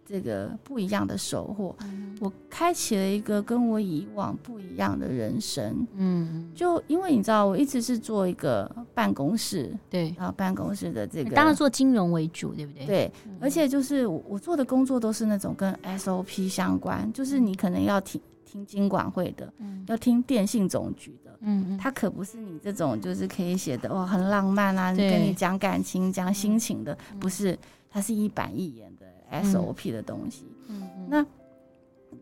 [0.08, 5.86] 这个不一样的收获，嗯、我开启了一个跟我以往不一样的人生。
[5.96, 12.86] 嗯，就因为你知道，我一直是做一个办公室，对，然后办公室的这个，当然做金融为主，对不对？
[12.86, 27.58] 对，嗯、而且就是我，我做的工作都是那种跟 SOP 相关，就是你可能要听听金管会的，嗯、要听电信总局的，嗯，他可不是你这种就是可以写的哇很浪漫啊，跟你讲感情、讲心情的，嗯、不是，
[27.90, 29.06] 他是一板一眼的。
[29.30, 31.26] SOP 的东西，嗯，嗯，那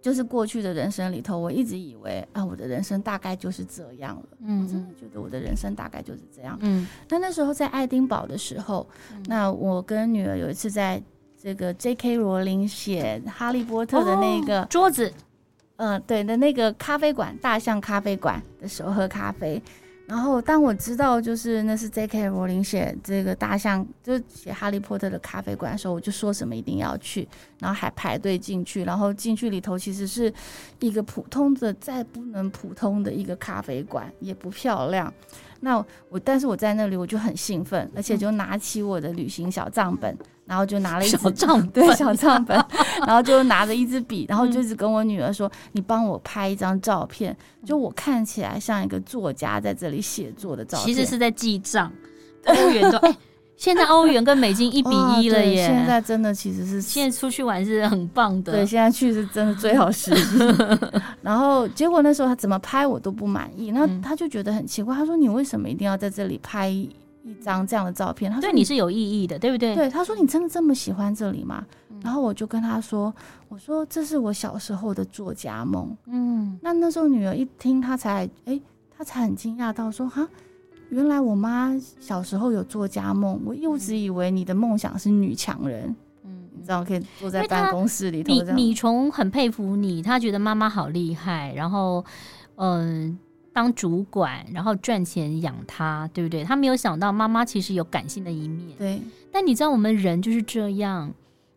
[0.02, 6.86] 就是过去的人生里头，我一直以为啊，我的人生大概就是这样了，嗯，我真的觉得我的人生大概就是这样，嗯。
[7.08, 11.02] 那那时候在爱丁堡的时候，嗯、那我跟女儿有一次在
[11.40, 12.16] 这个 J.K.
[12.16, 15.08] 罗琳写《哈利波特》的那个、哦、桌子，
[15.76, 19.62] 嗯、呃，对的那个咖啡馆，大象咖啡馆的时候喝咖啡。
[20.06, 22.28] 然后，当我知道就是那是 J.K.
[22.28, 28.84] 罗琳写这个大象，就写《哈利波特》的咖啡馆的时候，我就说什么一定要去，然后还排队进去。
[28.84, 30.32] 然后进去里头其实是
[30.78, 35.12] 一个普通的再不能普通的一个咖啡馆，也不漂亮。
[35.66, 40.16] 那我，但是我在那里我就很兴奋，而且就拿起我的旅行小账本。
[40.46, 42.56] 然后就拿了一支小账本，对，小账本，
[43.04, 51.90] 然后就拿着一支笔，然后就一直跟我女儿说：“嗯、你帮我拍一张照片，就我看起来像一个作家在这里写作的照片。”其实是在记账，
[53.56, 54.90] 现在欧元跟美金一比
[55.20, 55.66] 一了耶！
[55.66, 60.38] 现在真的其实是现在出去玩是很棒的，对，现在去是真的最好时机。
[61.22, 66.68] 然后结果那时候他怎么拍我都不满意，那他就觉得很奇怪，他说：“你为什么一定要在这里拍？”
[67.26, 69.74] 一张这样的照片，他说对你是有意义的，对不对？
[69.74, 71.66] 对，他说你真的这么喜欢这里吗？
[71.90, 73.12] 嗯、然后我就跟他说，
[73.48, 75.92] 我说这是我小时候的作家梦。
[76.06, 78.60] 嗯，那那时候女儿一听，她才哎，
[78.96, 80.24] 她才很惊讶到说哈，
[80.90, 85.94] 原来我妈小时候有做家梦，我一直以为你的梦想是女强人。
[86.24, 92.04] 嗯，你知道可以坐在办公室里头，米米虫很佩服你，他觉得妈妈好厉害，然后
[92.56, 93.18] 嗯。
[93.56, 96.44] 当主管，然后赚钱养他，对不对？
[96.44, 98.76] 他没有想到妈妈其实有感性的一面。
[98.76, 99.00] 对，
[99.32, 101.10] 但你知道我们人就是这样，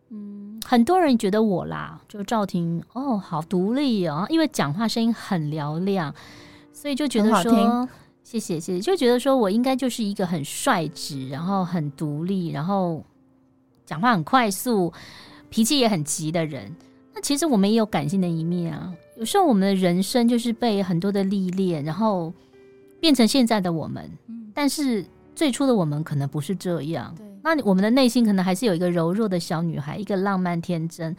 [0.08, 6.14] 嗯，很多人觉得我啦，就赵婷哦，好独立哦，因为讲话声音很嘹亮，
[6.72, 7.86] 所以就觉得说，
[8.30, 13.02] 谢谢谢谢，就觉得说我应该就是一个很率直，然后很独立，然后
[13.84, 14.92] 讲话很快速，
[15.48, 16.72] 脾气也很急的人。
[17.12, 18.94] 那其实我们也有感性的一面啊。
[19.16, 22.32] 有时候我们的人生就是被很多的历练，然后
[23.00, 24.08] 变成现在的我们。
[24.28, 27.12] 嗯，但是最初的我们可能不是这样。
[27.18, 31.16] 对，那我们的内心可能还是有一个柔弱的小女孩，一个浪漫天真，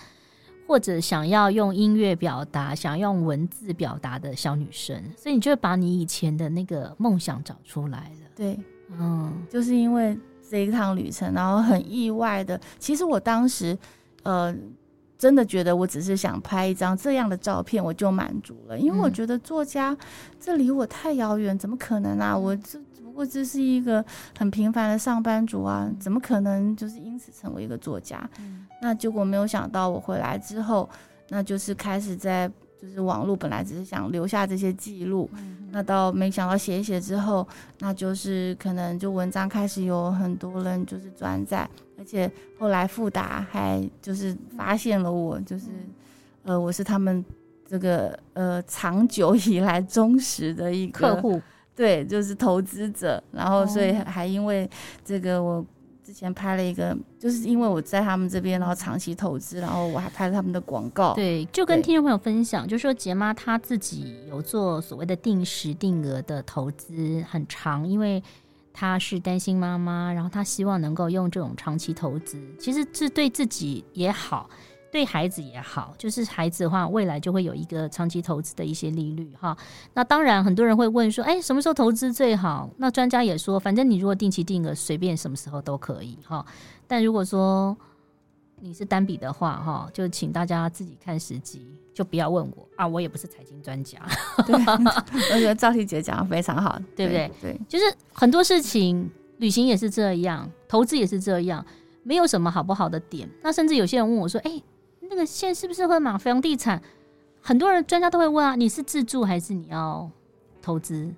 [0.71, 5.03] 或者想要用音乐表达、想要用文字表达的小女生。
[5.17, 8.29] 所以你就会把你以前的那个梦想找出来了。
[8.33, 8.57] 对，
[8.97, 10.17] 嗯，就是因为
[10.49, 13.77] 这一趟旅程，然后很意外的，其实我当时，
[14.23, 14.55] 呃。
[15.21, 19.95] 真的觉得我只是想拍一张这样的照片，我就满足了，因为我觉得作家
[20.39, 22.35] 这离我太遥远，怎么可能啊？
[22.35, 24.03] 我这只不过这是一个
[24.37, 28.27] 很平凡的上班族啊，怎么可能就是因此成为一个作家？
[28.81, 30.89] 那结果没有想到，我回来之后，
[31.29, 32.51] 那就是开始在。
[32.81, 37.47] 就是网络本来只是想留下这些记录，嗯、那到没想到写一写之后，
[37.77, 41.69] 那就是可能就文章开始有很多人就是转载，
[41.99, 45.67] 而且后来富达还就是发现了我，就是
[46.41, 47.23] 呃我是他们
[47.67, 51.39] 这个呃长久以来忠实的一个客户，
[51.81, 54.69] 对，就是投资者，然后所以还因为
[55.03, 55.65] 这个我。
[56.03, 61.13] 之前拍了一个，就是因为我在他们这边，然后长期投资，然后我还拍了他们的广告。
[61.13, 68.21] 对，就跟听众朋友分享，就是说杰妈她自己有做所谓的定时定额的投资，很长，因为
[68.73, 74.49] 她是担心妈妈，然后她希望能够用这种长期投资，其实是对自己也好。
[74.91, 79.55] 对孩子也好，就是孩子的话，未来就会有一个长期投资的一些利率哈。
[79.93, 82.69] 那当然，很多人会问说，哎，什么时候投资最好？
[82.77, 86.45] 那专家也说，反正你如果定期定额，随便什么时候都可以哈。
[86.87, 87.75] 但如果说
[88.59, 93.97] 你是单笔的话，哈，就请大家自己看时机，就不要问我啊，我也不是财经专家。
[94.45, 94.53] 对，
[95.33, 97.31] 我觉得赵丽姐讲的非常好，对不对？
[97.41, 101.65] 对，就是很多事情，旅行也是这样，投资也是这样，
[102.03, 103.27] 没有什么好不好的点。
[103.41, 104.63] 那甚至有些人问我说：“哎、欸，
[105.11, 106.81] 那个线是不是会买房地产？”
[107.43, 110.09] 很多人专家都会问啊，你是自住还是你要
[110.61, 111.13] 投资？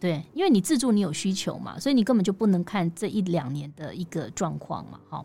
[0.00, 5.00] 对，因为你自住你有需求嘛，所以你根本就不能看这一两年的一个状况嘛。
[5.08, 5.24] 好，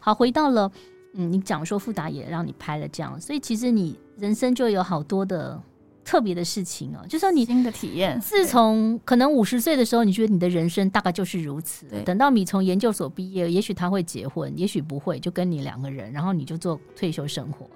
[0.00, 0.70] 好，回到了。
[1.14, 5.60] 嗯，你讲说富达也让你拍了这样，所以其实你人生就有好多的
[6.04, 7.06] 特别的事情哦、喔。
[7.06, 11.86] 就说你新的体验，自从可能五十岁的时候，你觉得你的人生大概就是如此。
[12.04, 17.72] 等到你从研究所毕业，也许他会结婚，也许不会，就跟你两个人，然后你就做退休生活了。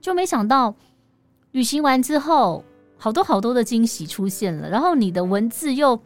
[0.00, 0.74] 就没想到
[1.52, 2.64] 旅行完之后，
[2.96, 6.00] 好多好多的惊喜出现了，然后你的文字又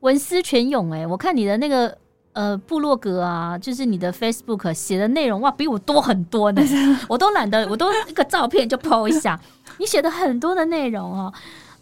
[0.00, 1.98] 文思泉涌哎，我看你的那个。
[2.34, 6.60] 呃，部落格啊，就是你的 Facebook 写的内容哇，比我多很多呢。
[7.08, 9.40] 我都懒得，我都一个照片就 po 一下。
[9.78, 11.32] 你写的很多的内容哦，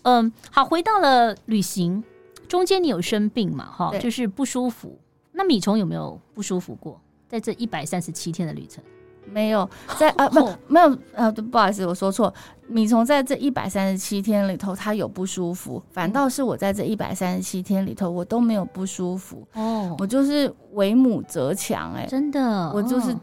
[0.03, 2.03] 嗯，好，回到了旅行
[2.49, 3.65] 中间，你有生病嘛？
[3.65, 4.99] 哈，就是不舒服。
[5.33, 7.01] 那米虫有没有不舒服过？
[7.29, 8.83] 在这一百三十七天的旅程？
[9.31, 12.33] 没有， 在啊，不，没有啊，不好意思，我说错。
[12.69, 19.47] 米虫在这一百三十七天里头，他有不舒服，反倒是我在这一百三十七天里头，我都没有不舒服。
[19.53, 23.15] 哦，我就是为母则强，哎，真的，我就是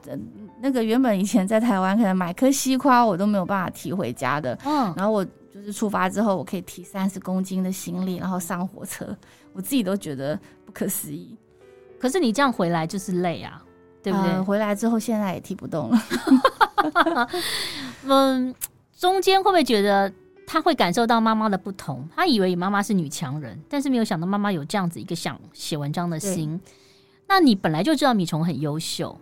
[0.61, 9.17] 那个原本以前在台湾可能买颗西瓜我都没有办法提回家的，嗯，然后我就是出发之后，我可以提三十公斤的行李，然后上火车，
[9.53, 11.35] 我自己都觉得不可思议。
[11.99, 13.63] 可是你这样回来就是累啊。
[14.01, 14.31] 对不对？
[14.31, 16.01] 呃，回来之后现在也踢不动了。
[18.07, 18.53] 嗯，
[18.97, 20.11] 中间会不会觉得
[20.47, 22.07] 他会感受到妈妈的不同？
[22.15, 26.59] 他以为妈妈是女强人，但是没有想到妈妈有这样子一个想写文章的心。
[27.27, 29.19] 那你本来就知道米虫很优秀，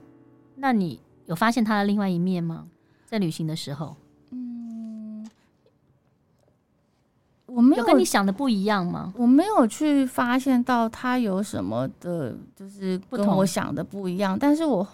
[0.55, 2.65] 那你有发现他的另外一面吗？
[3.05, 3.95] 在旅行的时候？
[7.57, 9.11] 我没有，有跟你想的不一样吗？
[9.17, 14.37] 我没有去发现到他有什么的，就是跟我想的不一样。
[14.39, 14.87] 但是我，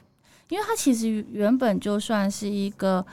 [0.47, 3.05] 因为他其实原本就算是一个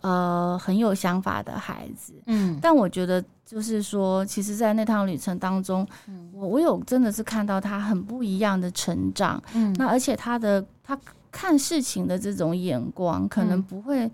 [0.00, 5.86] 呃很有想法的孩子，嗯，但我觉得就是说，其实，在那趟旅程当中，
[6.32, 10.98] 我我有真的是看到他很不一样的成长，嗯，那而且他的他
[11.30, 14.10] 看事情的这种眼光，可能不会。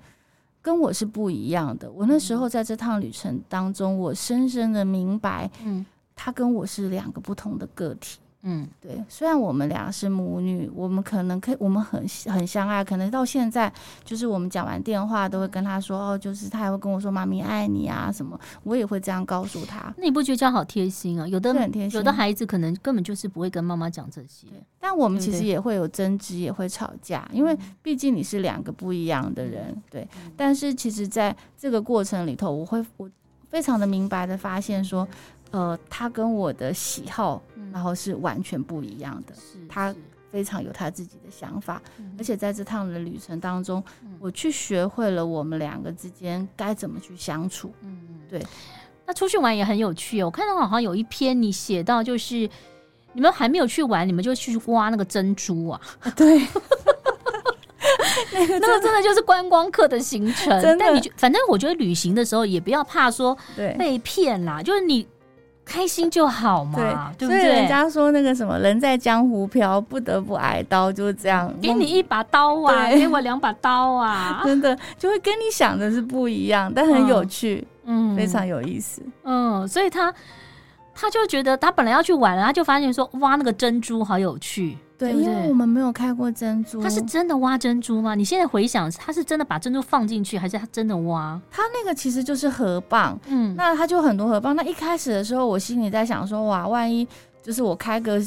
[0.63, 1.91] 跟我是不一样的。
[1.91, 8.20] 我那时候在这趟旅程当中，我深深的明白，嗯，他跟我是两个不同的个体。
[8.43, 9.03] 嗯，对。
[9.09, 13.71] 虽然我们俩是母女，我们可能可以，我们很很相爱，可能到现在，
[14.03, 19.93] 就是我们讲完电话都会跟他说，哦，就是他还会跟我说“妈咪爱你”啊什么，我也会这样告诉他。
[19.99, 21.29] 那你不觉得这样好贴心啊？
[21.29, 24.47] 有的很贴心，有的孩子可能根本就是不会跟妈妈讲这些。
[24.79, 30.09] 但我们其实也会有争执，也会吵架，因为毕竟你是两个不一样的人，对。
[30.35, 33.11] 但是其实在这个过程里头，我会我
[33.51, 35.07] 非常的明白的发现说。
[35.53, 39.35] 呃，他跟我的喜好，然后是完全不一样的。
[39.35, 39.93] 是，他
[40.31, 41.83] 非常有他自己的想法，
[42.17, 43.83] 而且在这趟的旅程当中，
[44.21, 47.75] 我去学会了我们两个之间该怎么去相处。
[47.81, 48.47] 嗯嗯，对。
[49.05, 50.27] 那出去玩也很有趣哦。
[50.27, 52.49] 我看到好像有一篇你写到，就是
[53.13, 55.81] 你们还没有去玩，你们就去挖那个珍珠啊？
[56.15, 56.47] 对
[58.33, 60.77] 那个那个真的就是观光客的行程。
[60.79, 63.37] 但你反正我觉得旅行的时候也不要怕说
[63.79, 65.07] 被骗啦，就是你。
[65.63, 67.43] 开心就好嘛，对，对不对？
[67.43, 71.53] 所以人家说那个什么，人在江湖飘，不得不挨刀，就是这样。
[71.63, 80.13] 给你一把刀啊，给我两把刀啊， 真的就会跟你想的是不一样，但很有趣，嗯，非常有意思，嗯，所以他
[80.93, 84.77] 他就觉得他本来要去玩了，他就发现说哇那个珍珠好有趣。
[85.01, 86.83] 对，因为我们没有开过珍珠。
[86.83, 88.15] 他是真的挖珍珠吗？
[88.15, 91.41] 你现在回想，他是真的把珍珠放进去，还是他真的挖？
[91.51, 94.53] 他那个其实就是河蚌，嗯，那他就很多河蚌。
[94.53, 97.09] 那一开始的时候，我心里在想说，哇，万一
[97.43, 98.23] 就是我开个。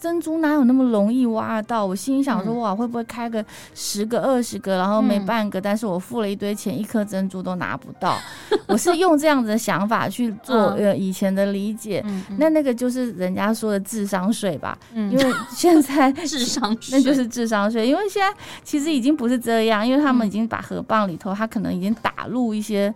[0.00, 1.84] 珍珠哪有那么容易挖到？
[1.84, 5.60] 我心里想说，哇，会不会开个十个、二十个，然后没半个？
[5.60, 8.16] 但是我付了一堆钱，一颗珍珠都拿不到。
[8.66, 12.02] 我是用这样子的想法去做呃以前的理解，
[12.38, 14.78] 那那个就是人家说的智商税吧？
[14.94, 18.34] 因为现在 智商税那就是智商税，因为现在
[18.64, 22.92] 其实已经不是这样，因为他们已经把河蚌里头，他可能已经打入一些。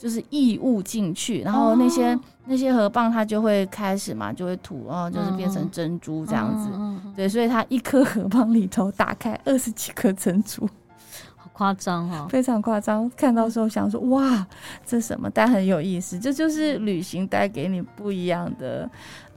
[0.00, 6.68] 就是异物进去，然后那些、哦、那些河蚌它就会开始嘛，就会吐，然后就是变成珍珠这样子。
[6.72, 10.68] 嗯嗯、对，所以它一颗河蚌里头打开二十几颗珍珠，
[11.36, 13.08] 好夸张哦，非常夸张。
[13.16, 14.44] 看到时候想说哇，
[14.84, 15.30] 这什么？
[15.32, 18.90] 但很有意思，这就是旅行带给你不一样的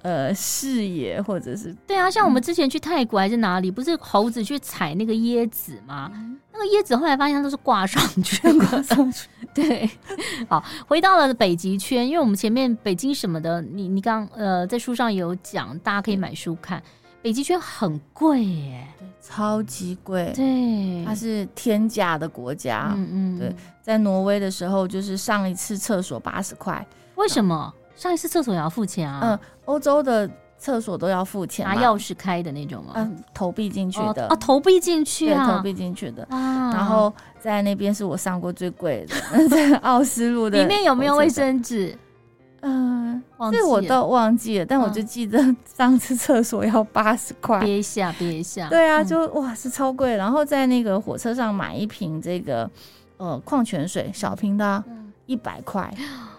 [0.04, 6.12] 呃视野，或者是对啊，像我们之前去泰国还是哪里，不是猴子去采那个椰子吗？
[6.14, 9.28] 嗯、那个椰子后来发现它都是挂上去，挂上去。
[9.54, 9.90] 对，
[10.48, 16.82] 好，回到了北极圈，因为我们前面北京什么的，你你刚呃在书上有讲，大家可以买书看。
[17.22, 27.74] 北极圈很贵耶，对，超级贵，对，它是天价的国家，嗯嗯，对，在挪威的时候，就是上一次厕所八十块，为什么
[28.04, 29.22] 上一次厕所也要付钱啊？
[29.24, 32.92] 嗯，欧洲的厕所都要付钱，拿钥匙开的那种吗？
[32.98, 41.98] 嗯，投币进去的，哦，投币进去啊，投币进去的，然后在那边是我上过最贵的， 在奥斯陆的，里面有没有卫生纸？
[42.60, 45.40] 嗯，这我倒忘记了，但我就记得
[45.74, 48.68] 上次厕所要八十块，憋一下，憋一下。
[48.68, 50.14] 对啊，就哇是超贵。
[50.18, 52.70] 然后在那个火车上买一瓶这个
[53.16, 54.84] 呃矿泉水，小瓶的，
[55.26, 55.90] 一百块。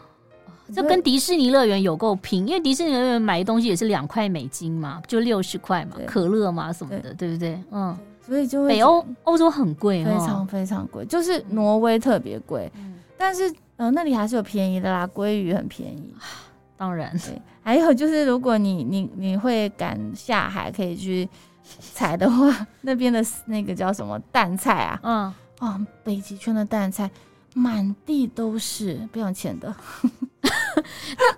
[0.72, 7.58] 这跟迪士尼乐园有够拼，因为迪士尼乐园买东西也是两块美金嘛，就六十块嘛，可乐嘛什么的，对不对？
[7.70, 13.52] 嗯，所以就北欧欧洲很贵，非常非常贵，就是挪威特别贵，嗯但是。
[13.76, 16.14] 嗯、呃，那里还是有便宜的啦，鲑鱼很便宜，
[16.76, 17.42] 当然对。
[17.60, 21.28] 还有就是，如果你你你会敢下海，可以去
[21.92, 25.00] 采的话， 那边的那个叫什么淡菜啊？
[25.02, 27.10] 嗯，啊、哦，北极圈的淡菜
[27.54, 29.74] 满地都是，不要钱的。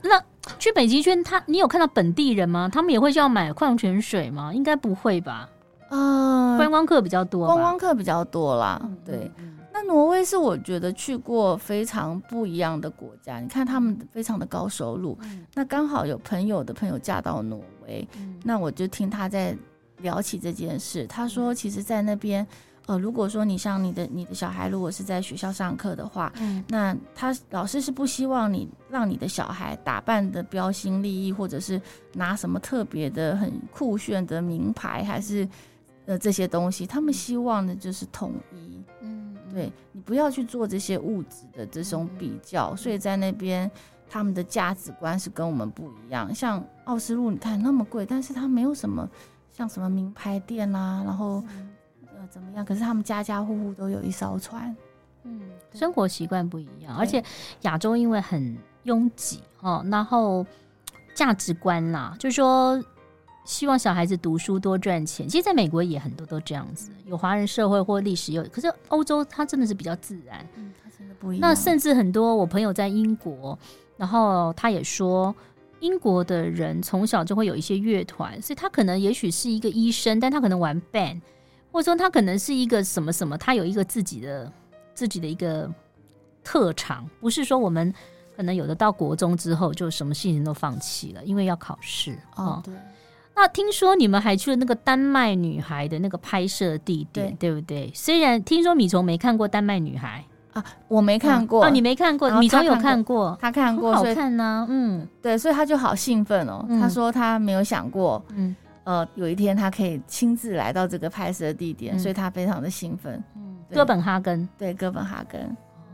[0.03, 0.25] 那那
[0.59, 2.69] 去北极圈，他你有看到本地人吗？
[2.69, 4.53] 他们也会需要买矿泉水吗？
[4.53, 5.49] 应该不会吧？
[5.91, 9.31] 嗯、呃，观光客比较多，观光客比较多啦，嗯、对。
[9.73, 19.55] 那挪威是我觉得去过非常不一样的国家，你看他们非常的高收入，嗯、那刚好有朋友的朋友嫁到挪威，嗯、那我就听他在
[19.99, 21.07] 聊起这件事。
[21.07, 22.47] 他说，其实，在那边，
[22.87, 31.81] 呃，如果说你像你的你的小孩，如果是在学校上课的话，嗯、那他老师是不希望你让你的小孩打扮的标新立异，或者是
[32.13, 35.49] 拿什么特别的很酷炫的名牌，还是
[36.07, 38.83] 呃这些东西，他们希望的就是统一。
[39.01, 39.37] 嗯。
[39.53, 43.71] 对，你不要去做这些物质的这种比较，嗯、所以在那边
[44.07, 46.35] 他们的价值观是跟我们不一样。
[46.35, 49.09] 像奥斯陆，你看那么贵，但是它没有什么
[49.51, 51.43] 像什么名牌店啊，然后、
[52.31, 52.65] 怎么样？
[52.65, 54.75] 可是他们家家户户都有一艘船，
[55.25, 55.41] 嗯，
[55.75, 57.23] 生活习惯不一样，而且
[57.63, 60.47] 亚洲因为很拥挤哦，然后
[61.15, 62.83] 价值观啦，就是说。
[63.49, 71.41] 希望小孩子读书多赚钱，其实在美国也很多都这样子，有华人社会或历史有，可是欧洲它真的是比较自然，嗯，它真的不一样。
[71.49, 73.57] 那甚至很多我朋友在英国，
[73.97, 75.33] 然后他也说，
[75.79, 81.21] 英国的人从小就会有一些乐团，所以他可能也许是一个医生，但他可能玩 band，
[81.77, 84.51] 或者说他可能是一个什么什么，他有一个自己的
[84.95, 85.71] 自己的一个
[86.43, 87.93] 特长，不是说我们
[88.35, 92.73] 可能有的到国中之后就什么事情都放弃了，因为要考试哦，对。
[93.35, 97.93] 那听说你们还去了那个丹麦女孩的那个拍摄地点，对，对不对？
[97.95, 100.25] 虽然听说米虫没看过丹麦女孩
[100.55, 106.65] 啊，我没看过，哦，你没看过，米虫有看过，他看过，好看呢，嗯，对，所以他就好兴奋哦。
[106.81, 108.57] 他说他没有想过，嗯，
[108.87, 113.23] 呃，有一天他可以亲自来到这个拍摄地点，所以他非常的兴奋。
[113.35, 115.41] 嗯，哥本哈根，对，哥本哈根，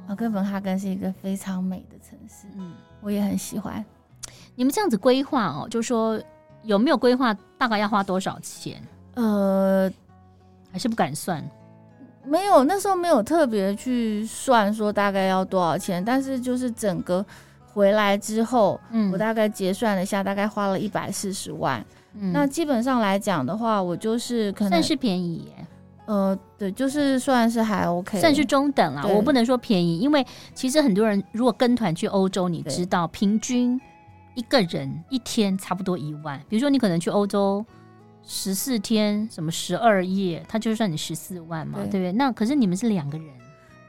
[0.06, 3.84] 啊，哥本哈根是一个非常美的城市，嗯，我也很喜欢。
[4.54, 6.22] 你们这样子规划哦，就说。
[6.64, 8.80] 有没有规划大概要花多少钱？
[9.14, 9.90] 呃，
[10.70, 11.42] 还是不敢算。
[12.24, 17.26] 没有，那时候没有特别去算说大概要多少钱，但是就是整个
[17.66, 21.84] 回来之后，嗯，我大概结算了一下，大概花了一百四十万。
[22.14, 25.66] 嗯，那基本上来讲的话，我就是可能算是便宜耶。
[26.06, 29.04] 呃，对，就是算是还 OK，算是中等啦。
[29.06, 33.80] 我不能说便宜，因为其实很多人如果跟团去欧洲，你知道平均。
[34.34, 37.62] 一个人一天差不多一万，比如说你可能去欧洲
[38.24, 42.12] 十四天，什么十二夜，他就算你十四万嘛，对，对不对？
[42.12, 43.26] 那可是你们是两个人，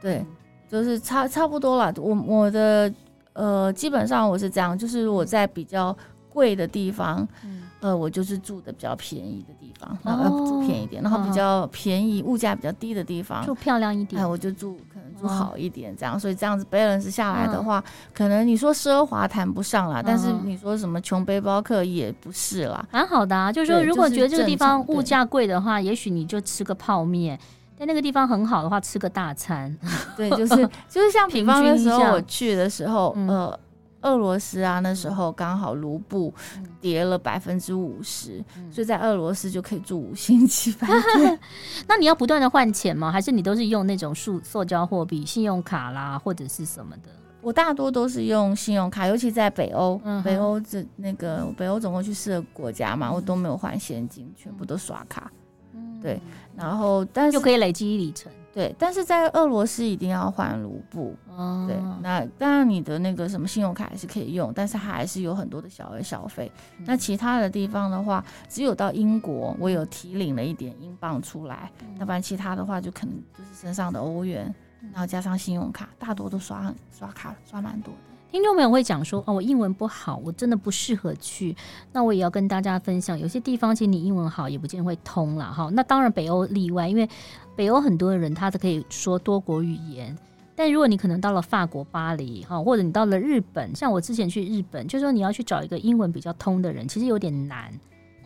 [0.02, 0.26] 对，
[0.68, 1.94] 就是差差不多了。
[1.96, 2.94] 我我的
[3.32, 5.96] 呃，基本上我是这样，就是我在比较
[6.28, 14.78] 贵的地方，嗯、呃，我就是住的比较便宜的地方，然后住便宜一点，然后比较便宜、物价比较低的地方，住漂亮一点，哎，我就住。
[14.94, 23.52] 可能住好一点，这样，所以这样子 balance 下来的话，可能你说奢华谈不上啦，但是你说什么穷背包客也不是啦，蛮好的啊。
[23.52, 27.38] 就是说，如果觉得这个地方物价贵的话，也许你就吃个泡面；
[27.78, 29.76] 在那个地方很好的话，吃个大餐。
[30.16, 30.56] 对，就是
[30.88, 33.60] 就是像比方那时候我去的时候，呃。
[34.04, 36.34] 俄罗斯啊，那时候刚好卢布
[36.80, 41.40] 跌了百分之五十，嗯、所以在俄罗斯就可以住五星级饭店。
[41.88, 43.12] 那你要不断的换钱吗？
[43.12, 47.10] 还是你都是用那种塑塑胶货币、信用卡啦，或者是什么的？
[47.42, 55.32] 我大多都是用信用卡，尤其在北欧，嗯、北欧这那个北欧总共去四个国家嘛，我都没有换现金，全部都刷卡。
[55.74, 56.22] 嗯，对，
[56.56, 58.32] 然后但是就可以累积里程。
[58.54, 61.16] 对，但是在俄罗斯一定要换卢布。
[61.28, 66.52] 哦，对，那当然你的那个什么信用卡还是可以用，但是它还是有很多的小额消费。
[66.78, 74.54] 嗯、那其他的地方的话，只有到英国我有提领了一点英镑出来，要、嗯、不然其他的话就可能就是身上的欧元，
[74.92, 78.14] 然后加上信用卡，大多都刷刷卡刷蛮多的。
[78.32, 81.56] 听众朋友会讲说，哦，我英文不好，我真的不适合去。
[81.92, 85.70] 那我也要跟大家分享，有些地方其实你英文好也不见得会通了哈。
[85.74, 87.08] 那当然北欧例外，因为
[87.56, 90.18] 北欧很多的人他都可以说多国语言。
[90.56, 97.74] 但如果你可能到了法国巴黎哈，或者你到了日本，像我之前去日本，就说你要去找一个英文比较通的人，其实有点难。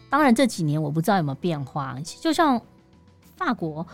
[0.09, 2.61] 当然这几年我不知道有没有变化，就像
[3.35, 3.85] 法国。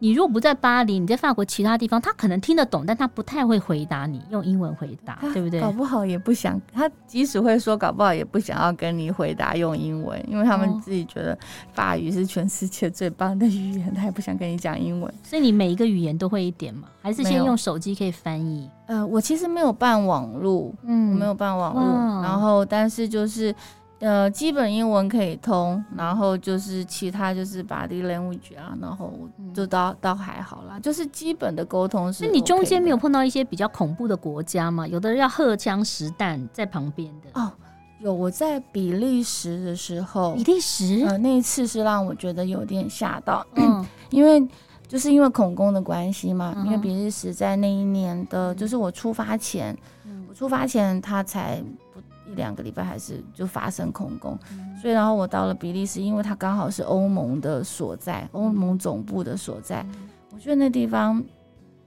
[0.00, 5.60] 你如果不在巴黎，你在法国其他地方，他可能听得懂，但他不太会回答你，用英文回答，对不对？
[5.60, 11.38] 搞不好也不想，他即使会说，搞不好也不想要跟你回答用英文，因为他们自己觉得
[11.74, 15.12] 法语是全世界最棒的语言，他也不想跟你讲英文。
[15.22, 16.88] 所以你每一个语言都会一点吗？
[17.02, 18.68] 还是先用手机可以翻译？
[18.86, 23.54] 呃，我其实没有办网络，嗯，我没有办网络，然后但是就是。
[24.00, 29.12] 呃，基本英文可以通，然后就是其他就是 body language 啊，然后
[29.52, 32.32] 就倒倒还好啦，就是基本的沟通是、OK。
[32.32, 34.88] 那你中间没有碰到一些比较恐怖的国家吗？
[34.88, 37.52] 有的人要荷枪实弹在旁边的哦。
[37.98, 44.42] 有，我在比利时的时候，比利时呃那一次是让我觉得有点吓到，嗯， 因为
[44.88, 49.76] 就是因为恐攻的关系嘛，嗯、因为比利时在那一年的，就是我出发前，
[50.06, 51.62] 嗯、我出发前他才。
[52.30, 61.22] 一两个礼拜还是就发生恐攻，嗯、所以然后我到了比利时，因为它刚好是欧盟的所在，欧盟总部的所在，嗯、我觉得那地方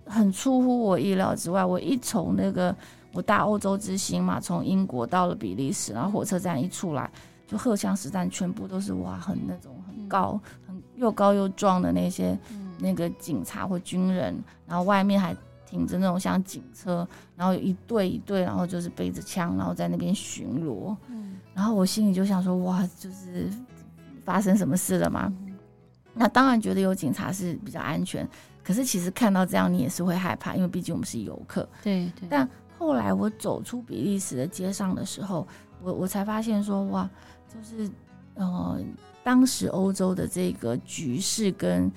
[0.05, 1.63] 很出乎我意料之外。
[1.63, 2.75] 我一从那个
[3.13, 7.09] 我大欧洲之星嘛，从英国到了比利时，然后火车站一出来，
[7.47, 10.37] 就荷枪实弹，全部都是哇，很那种很高、
[10.67, 14.37] 很又高又壮的那些、嗯、那个警察或军人，
[14.67, 15.33] 然后外面还。
[15.74, 20.95] 停着那种像警车，然后有一队一队，然后就是背着枪，然后在那边巡逻。
[21.07, 23.49] 嗯，然后我心里就想说，哇，就是
[24.24, 25.34] 发生什么事了吗？
[25.41, 25.55] 嗯、
[26.13, 28.28] 那当然觉得有警察是比较安全，
[28.63, 31.67] 可是其实看到这样，你也是会害怕，因为毕竟我们是游客。
[31.82, 32.28] 对对。
[32.30, 32.47] 但
[32.78, 35.47] 后来我走出比利时的街上的时候，
[35.82, 37.09] 我我才发现说，哇，
[37.51, 37.89] 就是
[38.36, 38.80] 呃，
[39.24, 41.91] 当时欧洲的这个局势跟。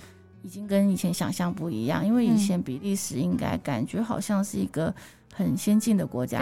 [0.46, 4.94] 已经跟以前想象不一样，因为以前比利时应该感觉好像是一个
[5.34, 6.38] 很先进的国家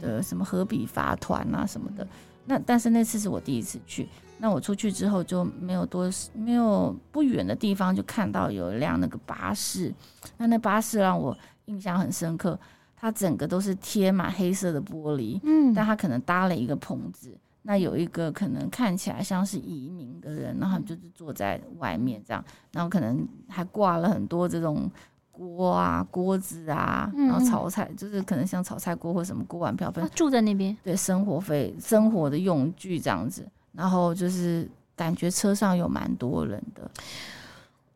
[0.00, 2.06] 的什么和比法团啊什么的。
[2.46, 9.92] 那但是那次是我第一次去，那我出去之后就没有多没有不远的地方就看到有一辆那个巴士，
[10.36, 12.56] 那那巴士让我印象很深刻，
[12.96, 17.36] 它整个都是贴满黑色的玻璃，嗯，但它可能搭了一个棚子。
[17.62, 22.42] 那有一个可能看起来像是移民的人，然后就是坐在外面这样，
[22.72, 24.90] 然后可能还挂了很多这种
[25.30, 30.08] 锅啊、锅子啊，然后炒菜就是可能像炒菜锅或什么锅碗瓢盆。
[30.14, 36.90] 住在那边，对，生活费、生活的用具这样子，然后就是感觉车上有蛮多人的，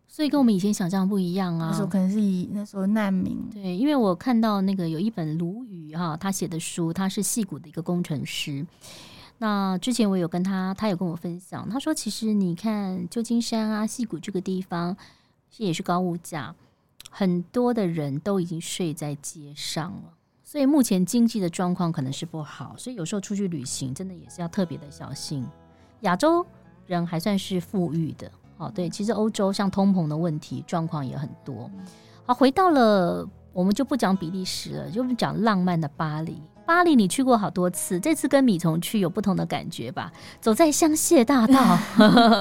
[0.06, 1.68] 所以跟我们以前想象不一样啊。
[1.70, 8.66] 那时候可能是以那时候难民，对，因为我看到那个有一本鲁豫哈，他写的书，他是戏谷的一个工程师。
[9.42, 14.96] 那之前我有跟他，他有跟我分享，他说其实你看旧金山啊、矽谷这个地方，
[15.50, 16.54] 其实也是高物价，
[17.10, 20.14] 很多的人都已经睡在街上了，
[20.44, 25.44] 所以目前经济的状况可能是不好，所以有时候出去旅行真的也是要特别的小心。
[26.02, 26.46] 亚洲
[26.86, 31.68] 人还算是富裕的，哦，对，其实欧洲像通膨的问题状况也很多。
[32.24, 36.40] 好，回到了我们就不讲比利时了，就讲浪漫的巴黎。
[36.64, 40.10] 巴黎，你去过好多次，这次跟米虫去有不同的感觉吧？
[40.40, 41.78] 走在香榭大道，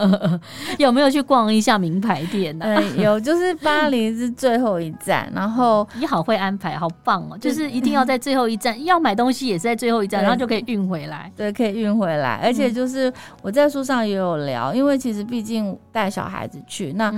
[0.78, 2.82] 有没有去逛一下名牌店呢、啊？
[2.82, 7.38] 嗯，有，就是巴黎是最后一站，然后 你好会安排，好棒哦！
[7.38, 11.32] 就是一定要在最后一站，要买东西也是在最后一站，然后就可以运回来。
[11.36, 13.12] 对，可以运回来，而且就是
[13.42, 17.14] 我在书上也有聊，因为其实毕竟带小孩子去那。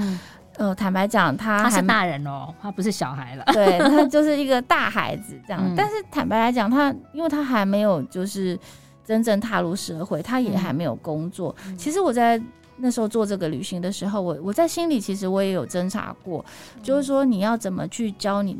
[0.58, 3.44] 嗯呃，坦白讲，他他是大人哦，他不是小孩了。
[3.54, 5.62] 对，他就是一个大孩子这样。
[5.66, 8.58] 嗯、但是坦白来讲，他因为他还没有就是
[9.04, 11.56] 真正踏入社会，他也还没有工作。
[11.68, 12.42] 嗯、其实我在
[12.78, 16.46] 那时候做这个旅行的时候，我我在心里其实我也有侦查过，
[16.76, 18.58] 嗯、就是说你要怎么去教你。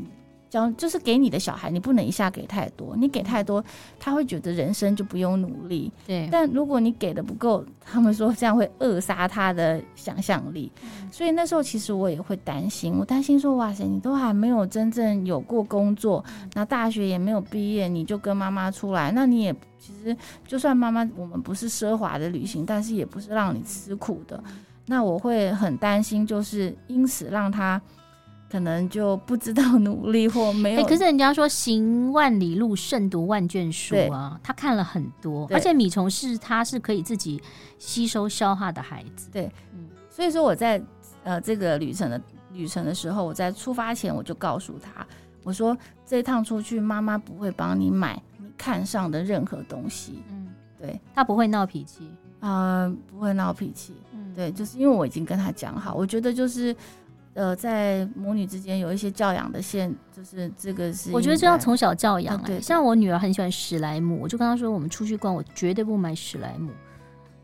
[0.54, 3.62] 教就是给你的小孩，你不能一下给太多，你给太多，
[3.98, 5.90] 他会觉得人生就不用努力。
[6.06, 10.70] 对，但如果你给的不够，他们说这样会扼杀他的想象力。
[10.84, 16.24] 嗯、所以那时候其实我也会担心，我担心说，哇塞，你都还没有真正有过工作，
[16.54, 24.40] 那大学也没有毕业，你就跟妈妈出来，那你也其实就算妈妈，我们不是奢华的旅行，但是也不是让你吃苦的。
[24.86, 27.80] 那我会很担心，就是因此让他
[28.54, 30.80] 可能就不知道努力或没有。
[30.80, 37.42] 欸、可是人家说行万里路胜读万卷书啊，他看了很多，而且米虫是他是可以自己
[37.80, 39.28] 吸收消化的孩子。
[39.32, 40.80] 对，嗯，所以说我在
[41.24, 45.04] 呃这个旅程的旅程的时候，我在出发前我就告诉他，
[45.42, 45.76] 我说
[46.06, 50.22] 这一趟出去，妈妈不会帮你买你看上的任何东西。
[50.30, 52.08] 嗯，对，他不会闹脾气。
[52.38, 56.76] 啊、呃，不会闹脾气，嗯，对，就是因为我已经跟他讲好，我觉得就是，
[57.34, 62.42] 呃，在母女之间有一些教养的线，就是这个是，我觉得这要从小教养、欸。
[62.44, 66.70] 对，像我女儿很喜欢史莱姆，我就跟她说，我们出去逛，我绝对不买史莱姆。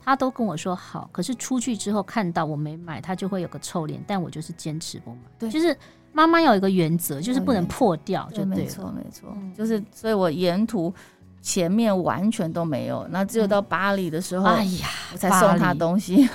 [0.03, 5.19] 她都跟我说好，可是出去之后看到我没买，她就会有个臭脸，但我就是坚持不买。
[5.39, 5.77] 对，就是
[6.13, 10.95] 妈妈要有一个原则，就是不能破掉，就对，没错，没错，嗯、就是，所以我沿途。
[11.43, 16.29] 前面完全都没有，那只有到巴黎的时候，哎呀，我才送他东西，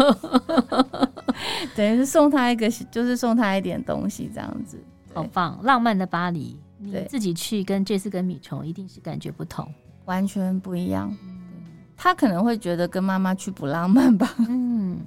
[1.74, 4.78] 等于是送他一个，就是送他一点东西这样子，
[5.12, 9.66] 好棒，浪漫的巴黎，你自己去跟这次跟米虫一定是感觉不同，
[10.04, 11.14] 完全不一样。
[11.96, 14.34] 他可能会觉得跟妈妈去不浪漫吧？
[14.48, 15.00] 嗯，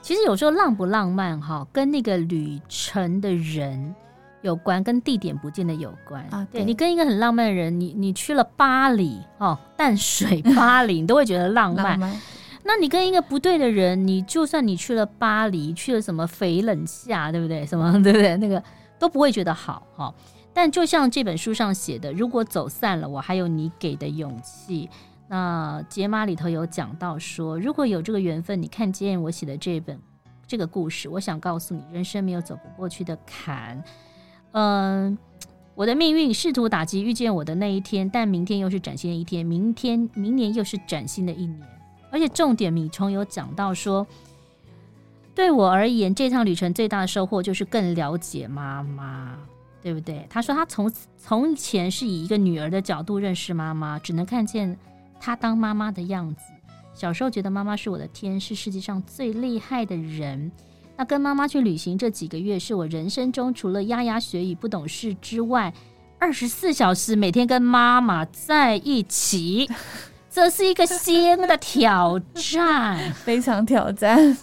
[0.00, 3.94] 其实有时候浪不浪漫哈，跟那个旅程的人。
[4.42, 11.84] 有关跟地点不见得有关啊，对，对你跟一个很浪漫的人，你你去了巴黎哦，淡水巴黎，你都会觉得浪漫。
[11.84, 12.20] 浪漫。
[12.64, 17.66] 那你跟一个不对的人，你就算你去了巴黎，去了什么翡冷夏，对不对？
[17.66, 18.36] 什么 对不对？
[18.36, 18.62] 那个
[18.98, 20.14] 都不会觉得好哈、
[20.52, 24.88] 但就像这本书上写的，如果走散了，我还有你给的勇气。
[25.28, 29.98] 那解码里头有讲到说，如果有这个缘分，你看见我写的这本
[30.46, 33.82] 这个故事，我想告诉你，人生没有走不过去的坎。
[34.52, 35.16] 嗯，
[35.74, 41.66] 我的命运试图打击遇见我的那一天，但明天又是崭新的一天，明天明年又是崭新的一年。
[42.12, 44.06] 而且重点，米虫有讲到说，
[45.34, 49.34] 对我而言，这趟旅程最大的收获就是更了解妈妈，
[49.80, 50.26] 对不对？
[50.28, 54.76] 他说他从从前是以一个女儿的角度认识妈妈，只能看见
[55.18, 56.42] 她当妈妈的样子。
[56.92, 60.52] 小时候觉得妈妈是我的天，是世界上最厉害的人。
[60.94, 65.72] 那跟妈妈去旅行这几个月，是我人生中除了牙牙学语、不懂事之外，
[66.18, 69.66] 二十四小时每天跟妈妈在一起，
[70.32, 74.36] 这是一个新的挑战， 非常挑战。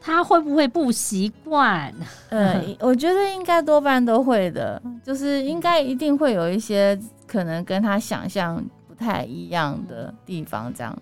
[0.00, 1.94] 他会不会不习惯？
[2.30, 10.96] 呃， 我觉得应该多半都会的，就是应该一定会有一些可能跟他想象不太一样的地方，这样。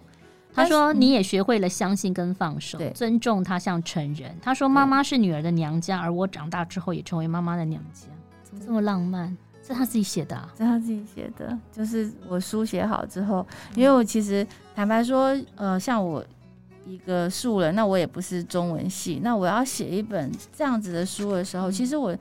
[0.53, 8.09] 他说：“你也学会了相信跟放手，嗯、尊重他像成人。”他说：“妈妈是女儿的娘家，而我长大之后也成为妈妈的娘家。”
[8.43, 9.35] 怎么这么浪漫？
[9.73, 10.53] 是他自己写的、啊？
[10.57, 11.57] 是他自己写的。
[11.73, 16.25] 就是我书写好之后，因为我其实坦白说，呃，像我
[16.87, 22.17] 一个素人，那我也不是中文系，那我要写一本这样子的书的时候，嗯、其实我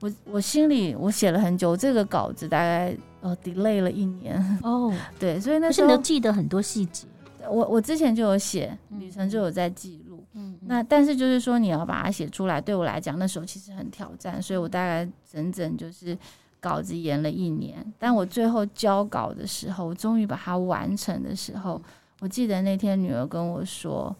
[0.00, 4.92] 我我心里我写了很久，这个稿子大概呃 delay 了一年哦。
[5.18, 7.06] 对，所以那时候你都记得很多细节。
[7.48, 10.22] 我我之前就有写旅程，就有在记录。
[10.34, 16.16] 嗯，那但是就是说你要把它写出来，对我来讲那时候其实很挑战，所以我大概整整就是
[16.60, 17.92] 稿子延了一年。
[17.98, 21.80] 但我最后交稿的时候，我终于把它完成的时候，
[22.20, 24.14] 我记得那天女儿跟我说，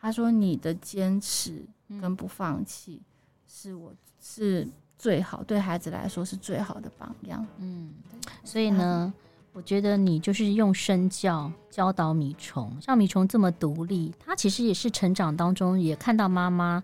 [0.00, 1.64] 她说你的坚持
[2.00, 3.00] 跟不放弃
[3.46, 4.66] 是我是
[4.98, 7.46] 最好，对孩子来说是最好的榜样。
[7.58, 7.90] 嗯，
[8.42, 9.12] 所以呢。
[9.56, 16.82] 我觉得你就是用身教教导米虫，像米虫这么独立，他其实也是成长当中也看到妈妈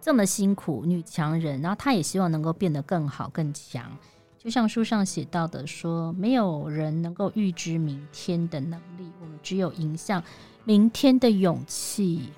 [0.00, 3.96] 这么辛苦，女强人，然后他也希望能够变得更好更强。
[4.38, 10.22] 就像书上写到的说，没有人能够预知明天的能力，我们只有迎向
[10.64, 12.30] 明天的勇气。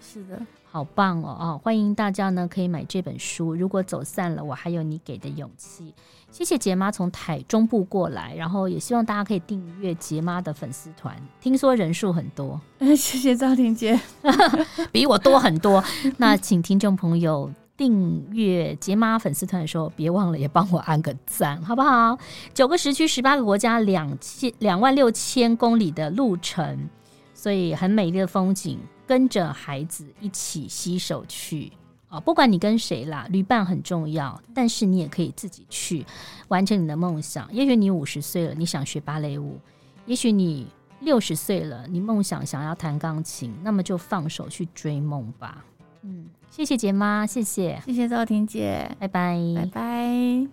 [0.00, 0.40] 是的。
[0.70, 1.36] 好棒哦！
[1.38, 3.54] 哦，欢迎大家呢，可以买这本书。
[3.54, 5.92] 如果走散了，我还有你给的勇气。
[6.30, 12.58] 谢谢杰妈从台中部过来，然后也希望大家可以订阅杰妈的粉丝团，听说人数很多。
[12.80, 14.00] 谢谢赵婷姐，
[14.90, 15.84] 比我多很多。
[16.16, 22.18] 那请听众朋友订阅杰妈粉丝团的时候，别忘了也帮我按个赞，好不好？
[22.52, 26.88] 九个时区，十八个国家，两千两万六千公里的路程，
[27.34, 31.72] 所以很美丽的风景，跟着孩子一起洗手去。
[32.08, 36.04] 哦、不管你跟谁啦，旅伴很重要，但是你也可以自己去
[36.48, 37.52] 完成你的梦想。
[37.52, 39.58] 也许你五十岁了，你想学芭蕾舞；
[40.04, 40.66] 也许你
[41.00, 45.64] 六十岁了，你梦想想要弹钢琴，那么就放手去追梦吧。
[46.02, 46.26] 嗯。
[46.52, 47.80] 谢谢杰妈谢谢。
[47.86, 48.94] 谢谢赵婷姐。
[49.00, 49.38] 拜拜。
[49.72, 50.46] 拜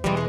[0.00, 0.27] 拜。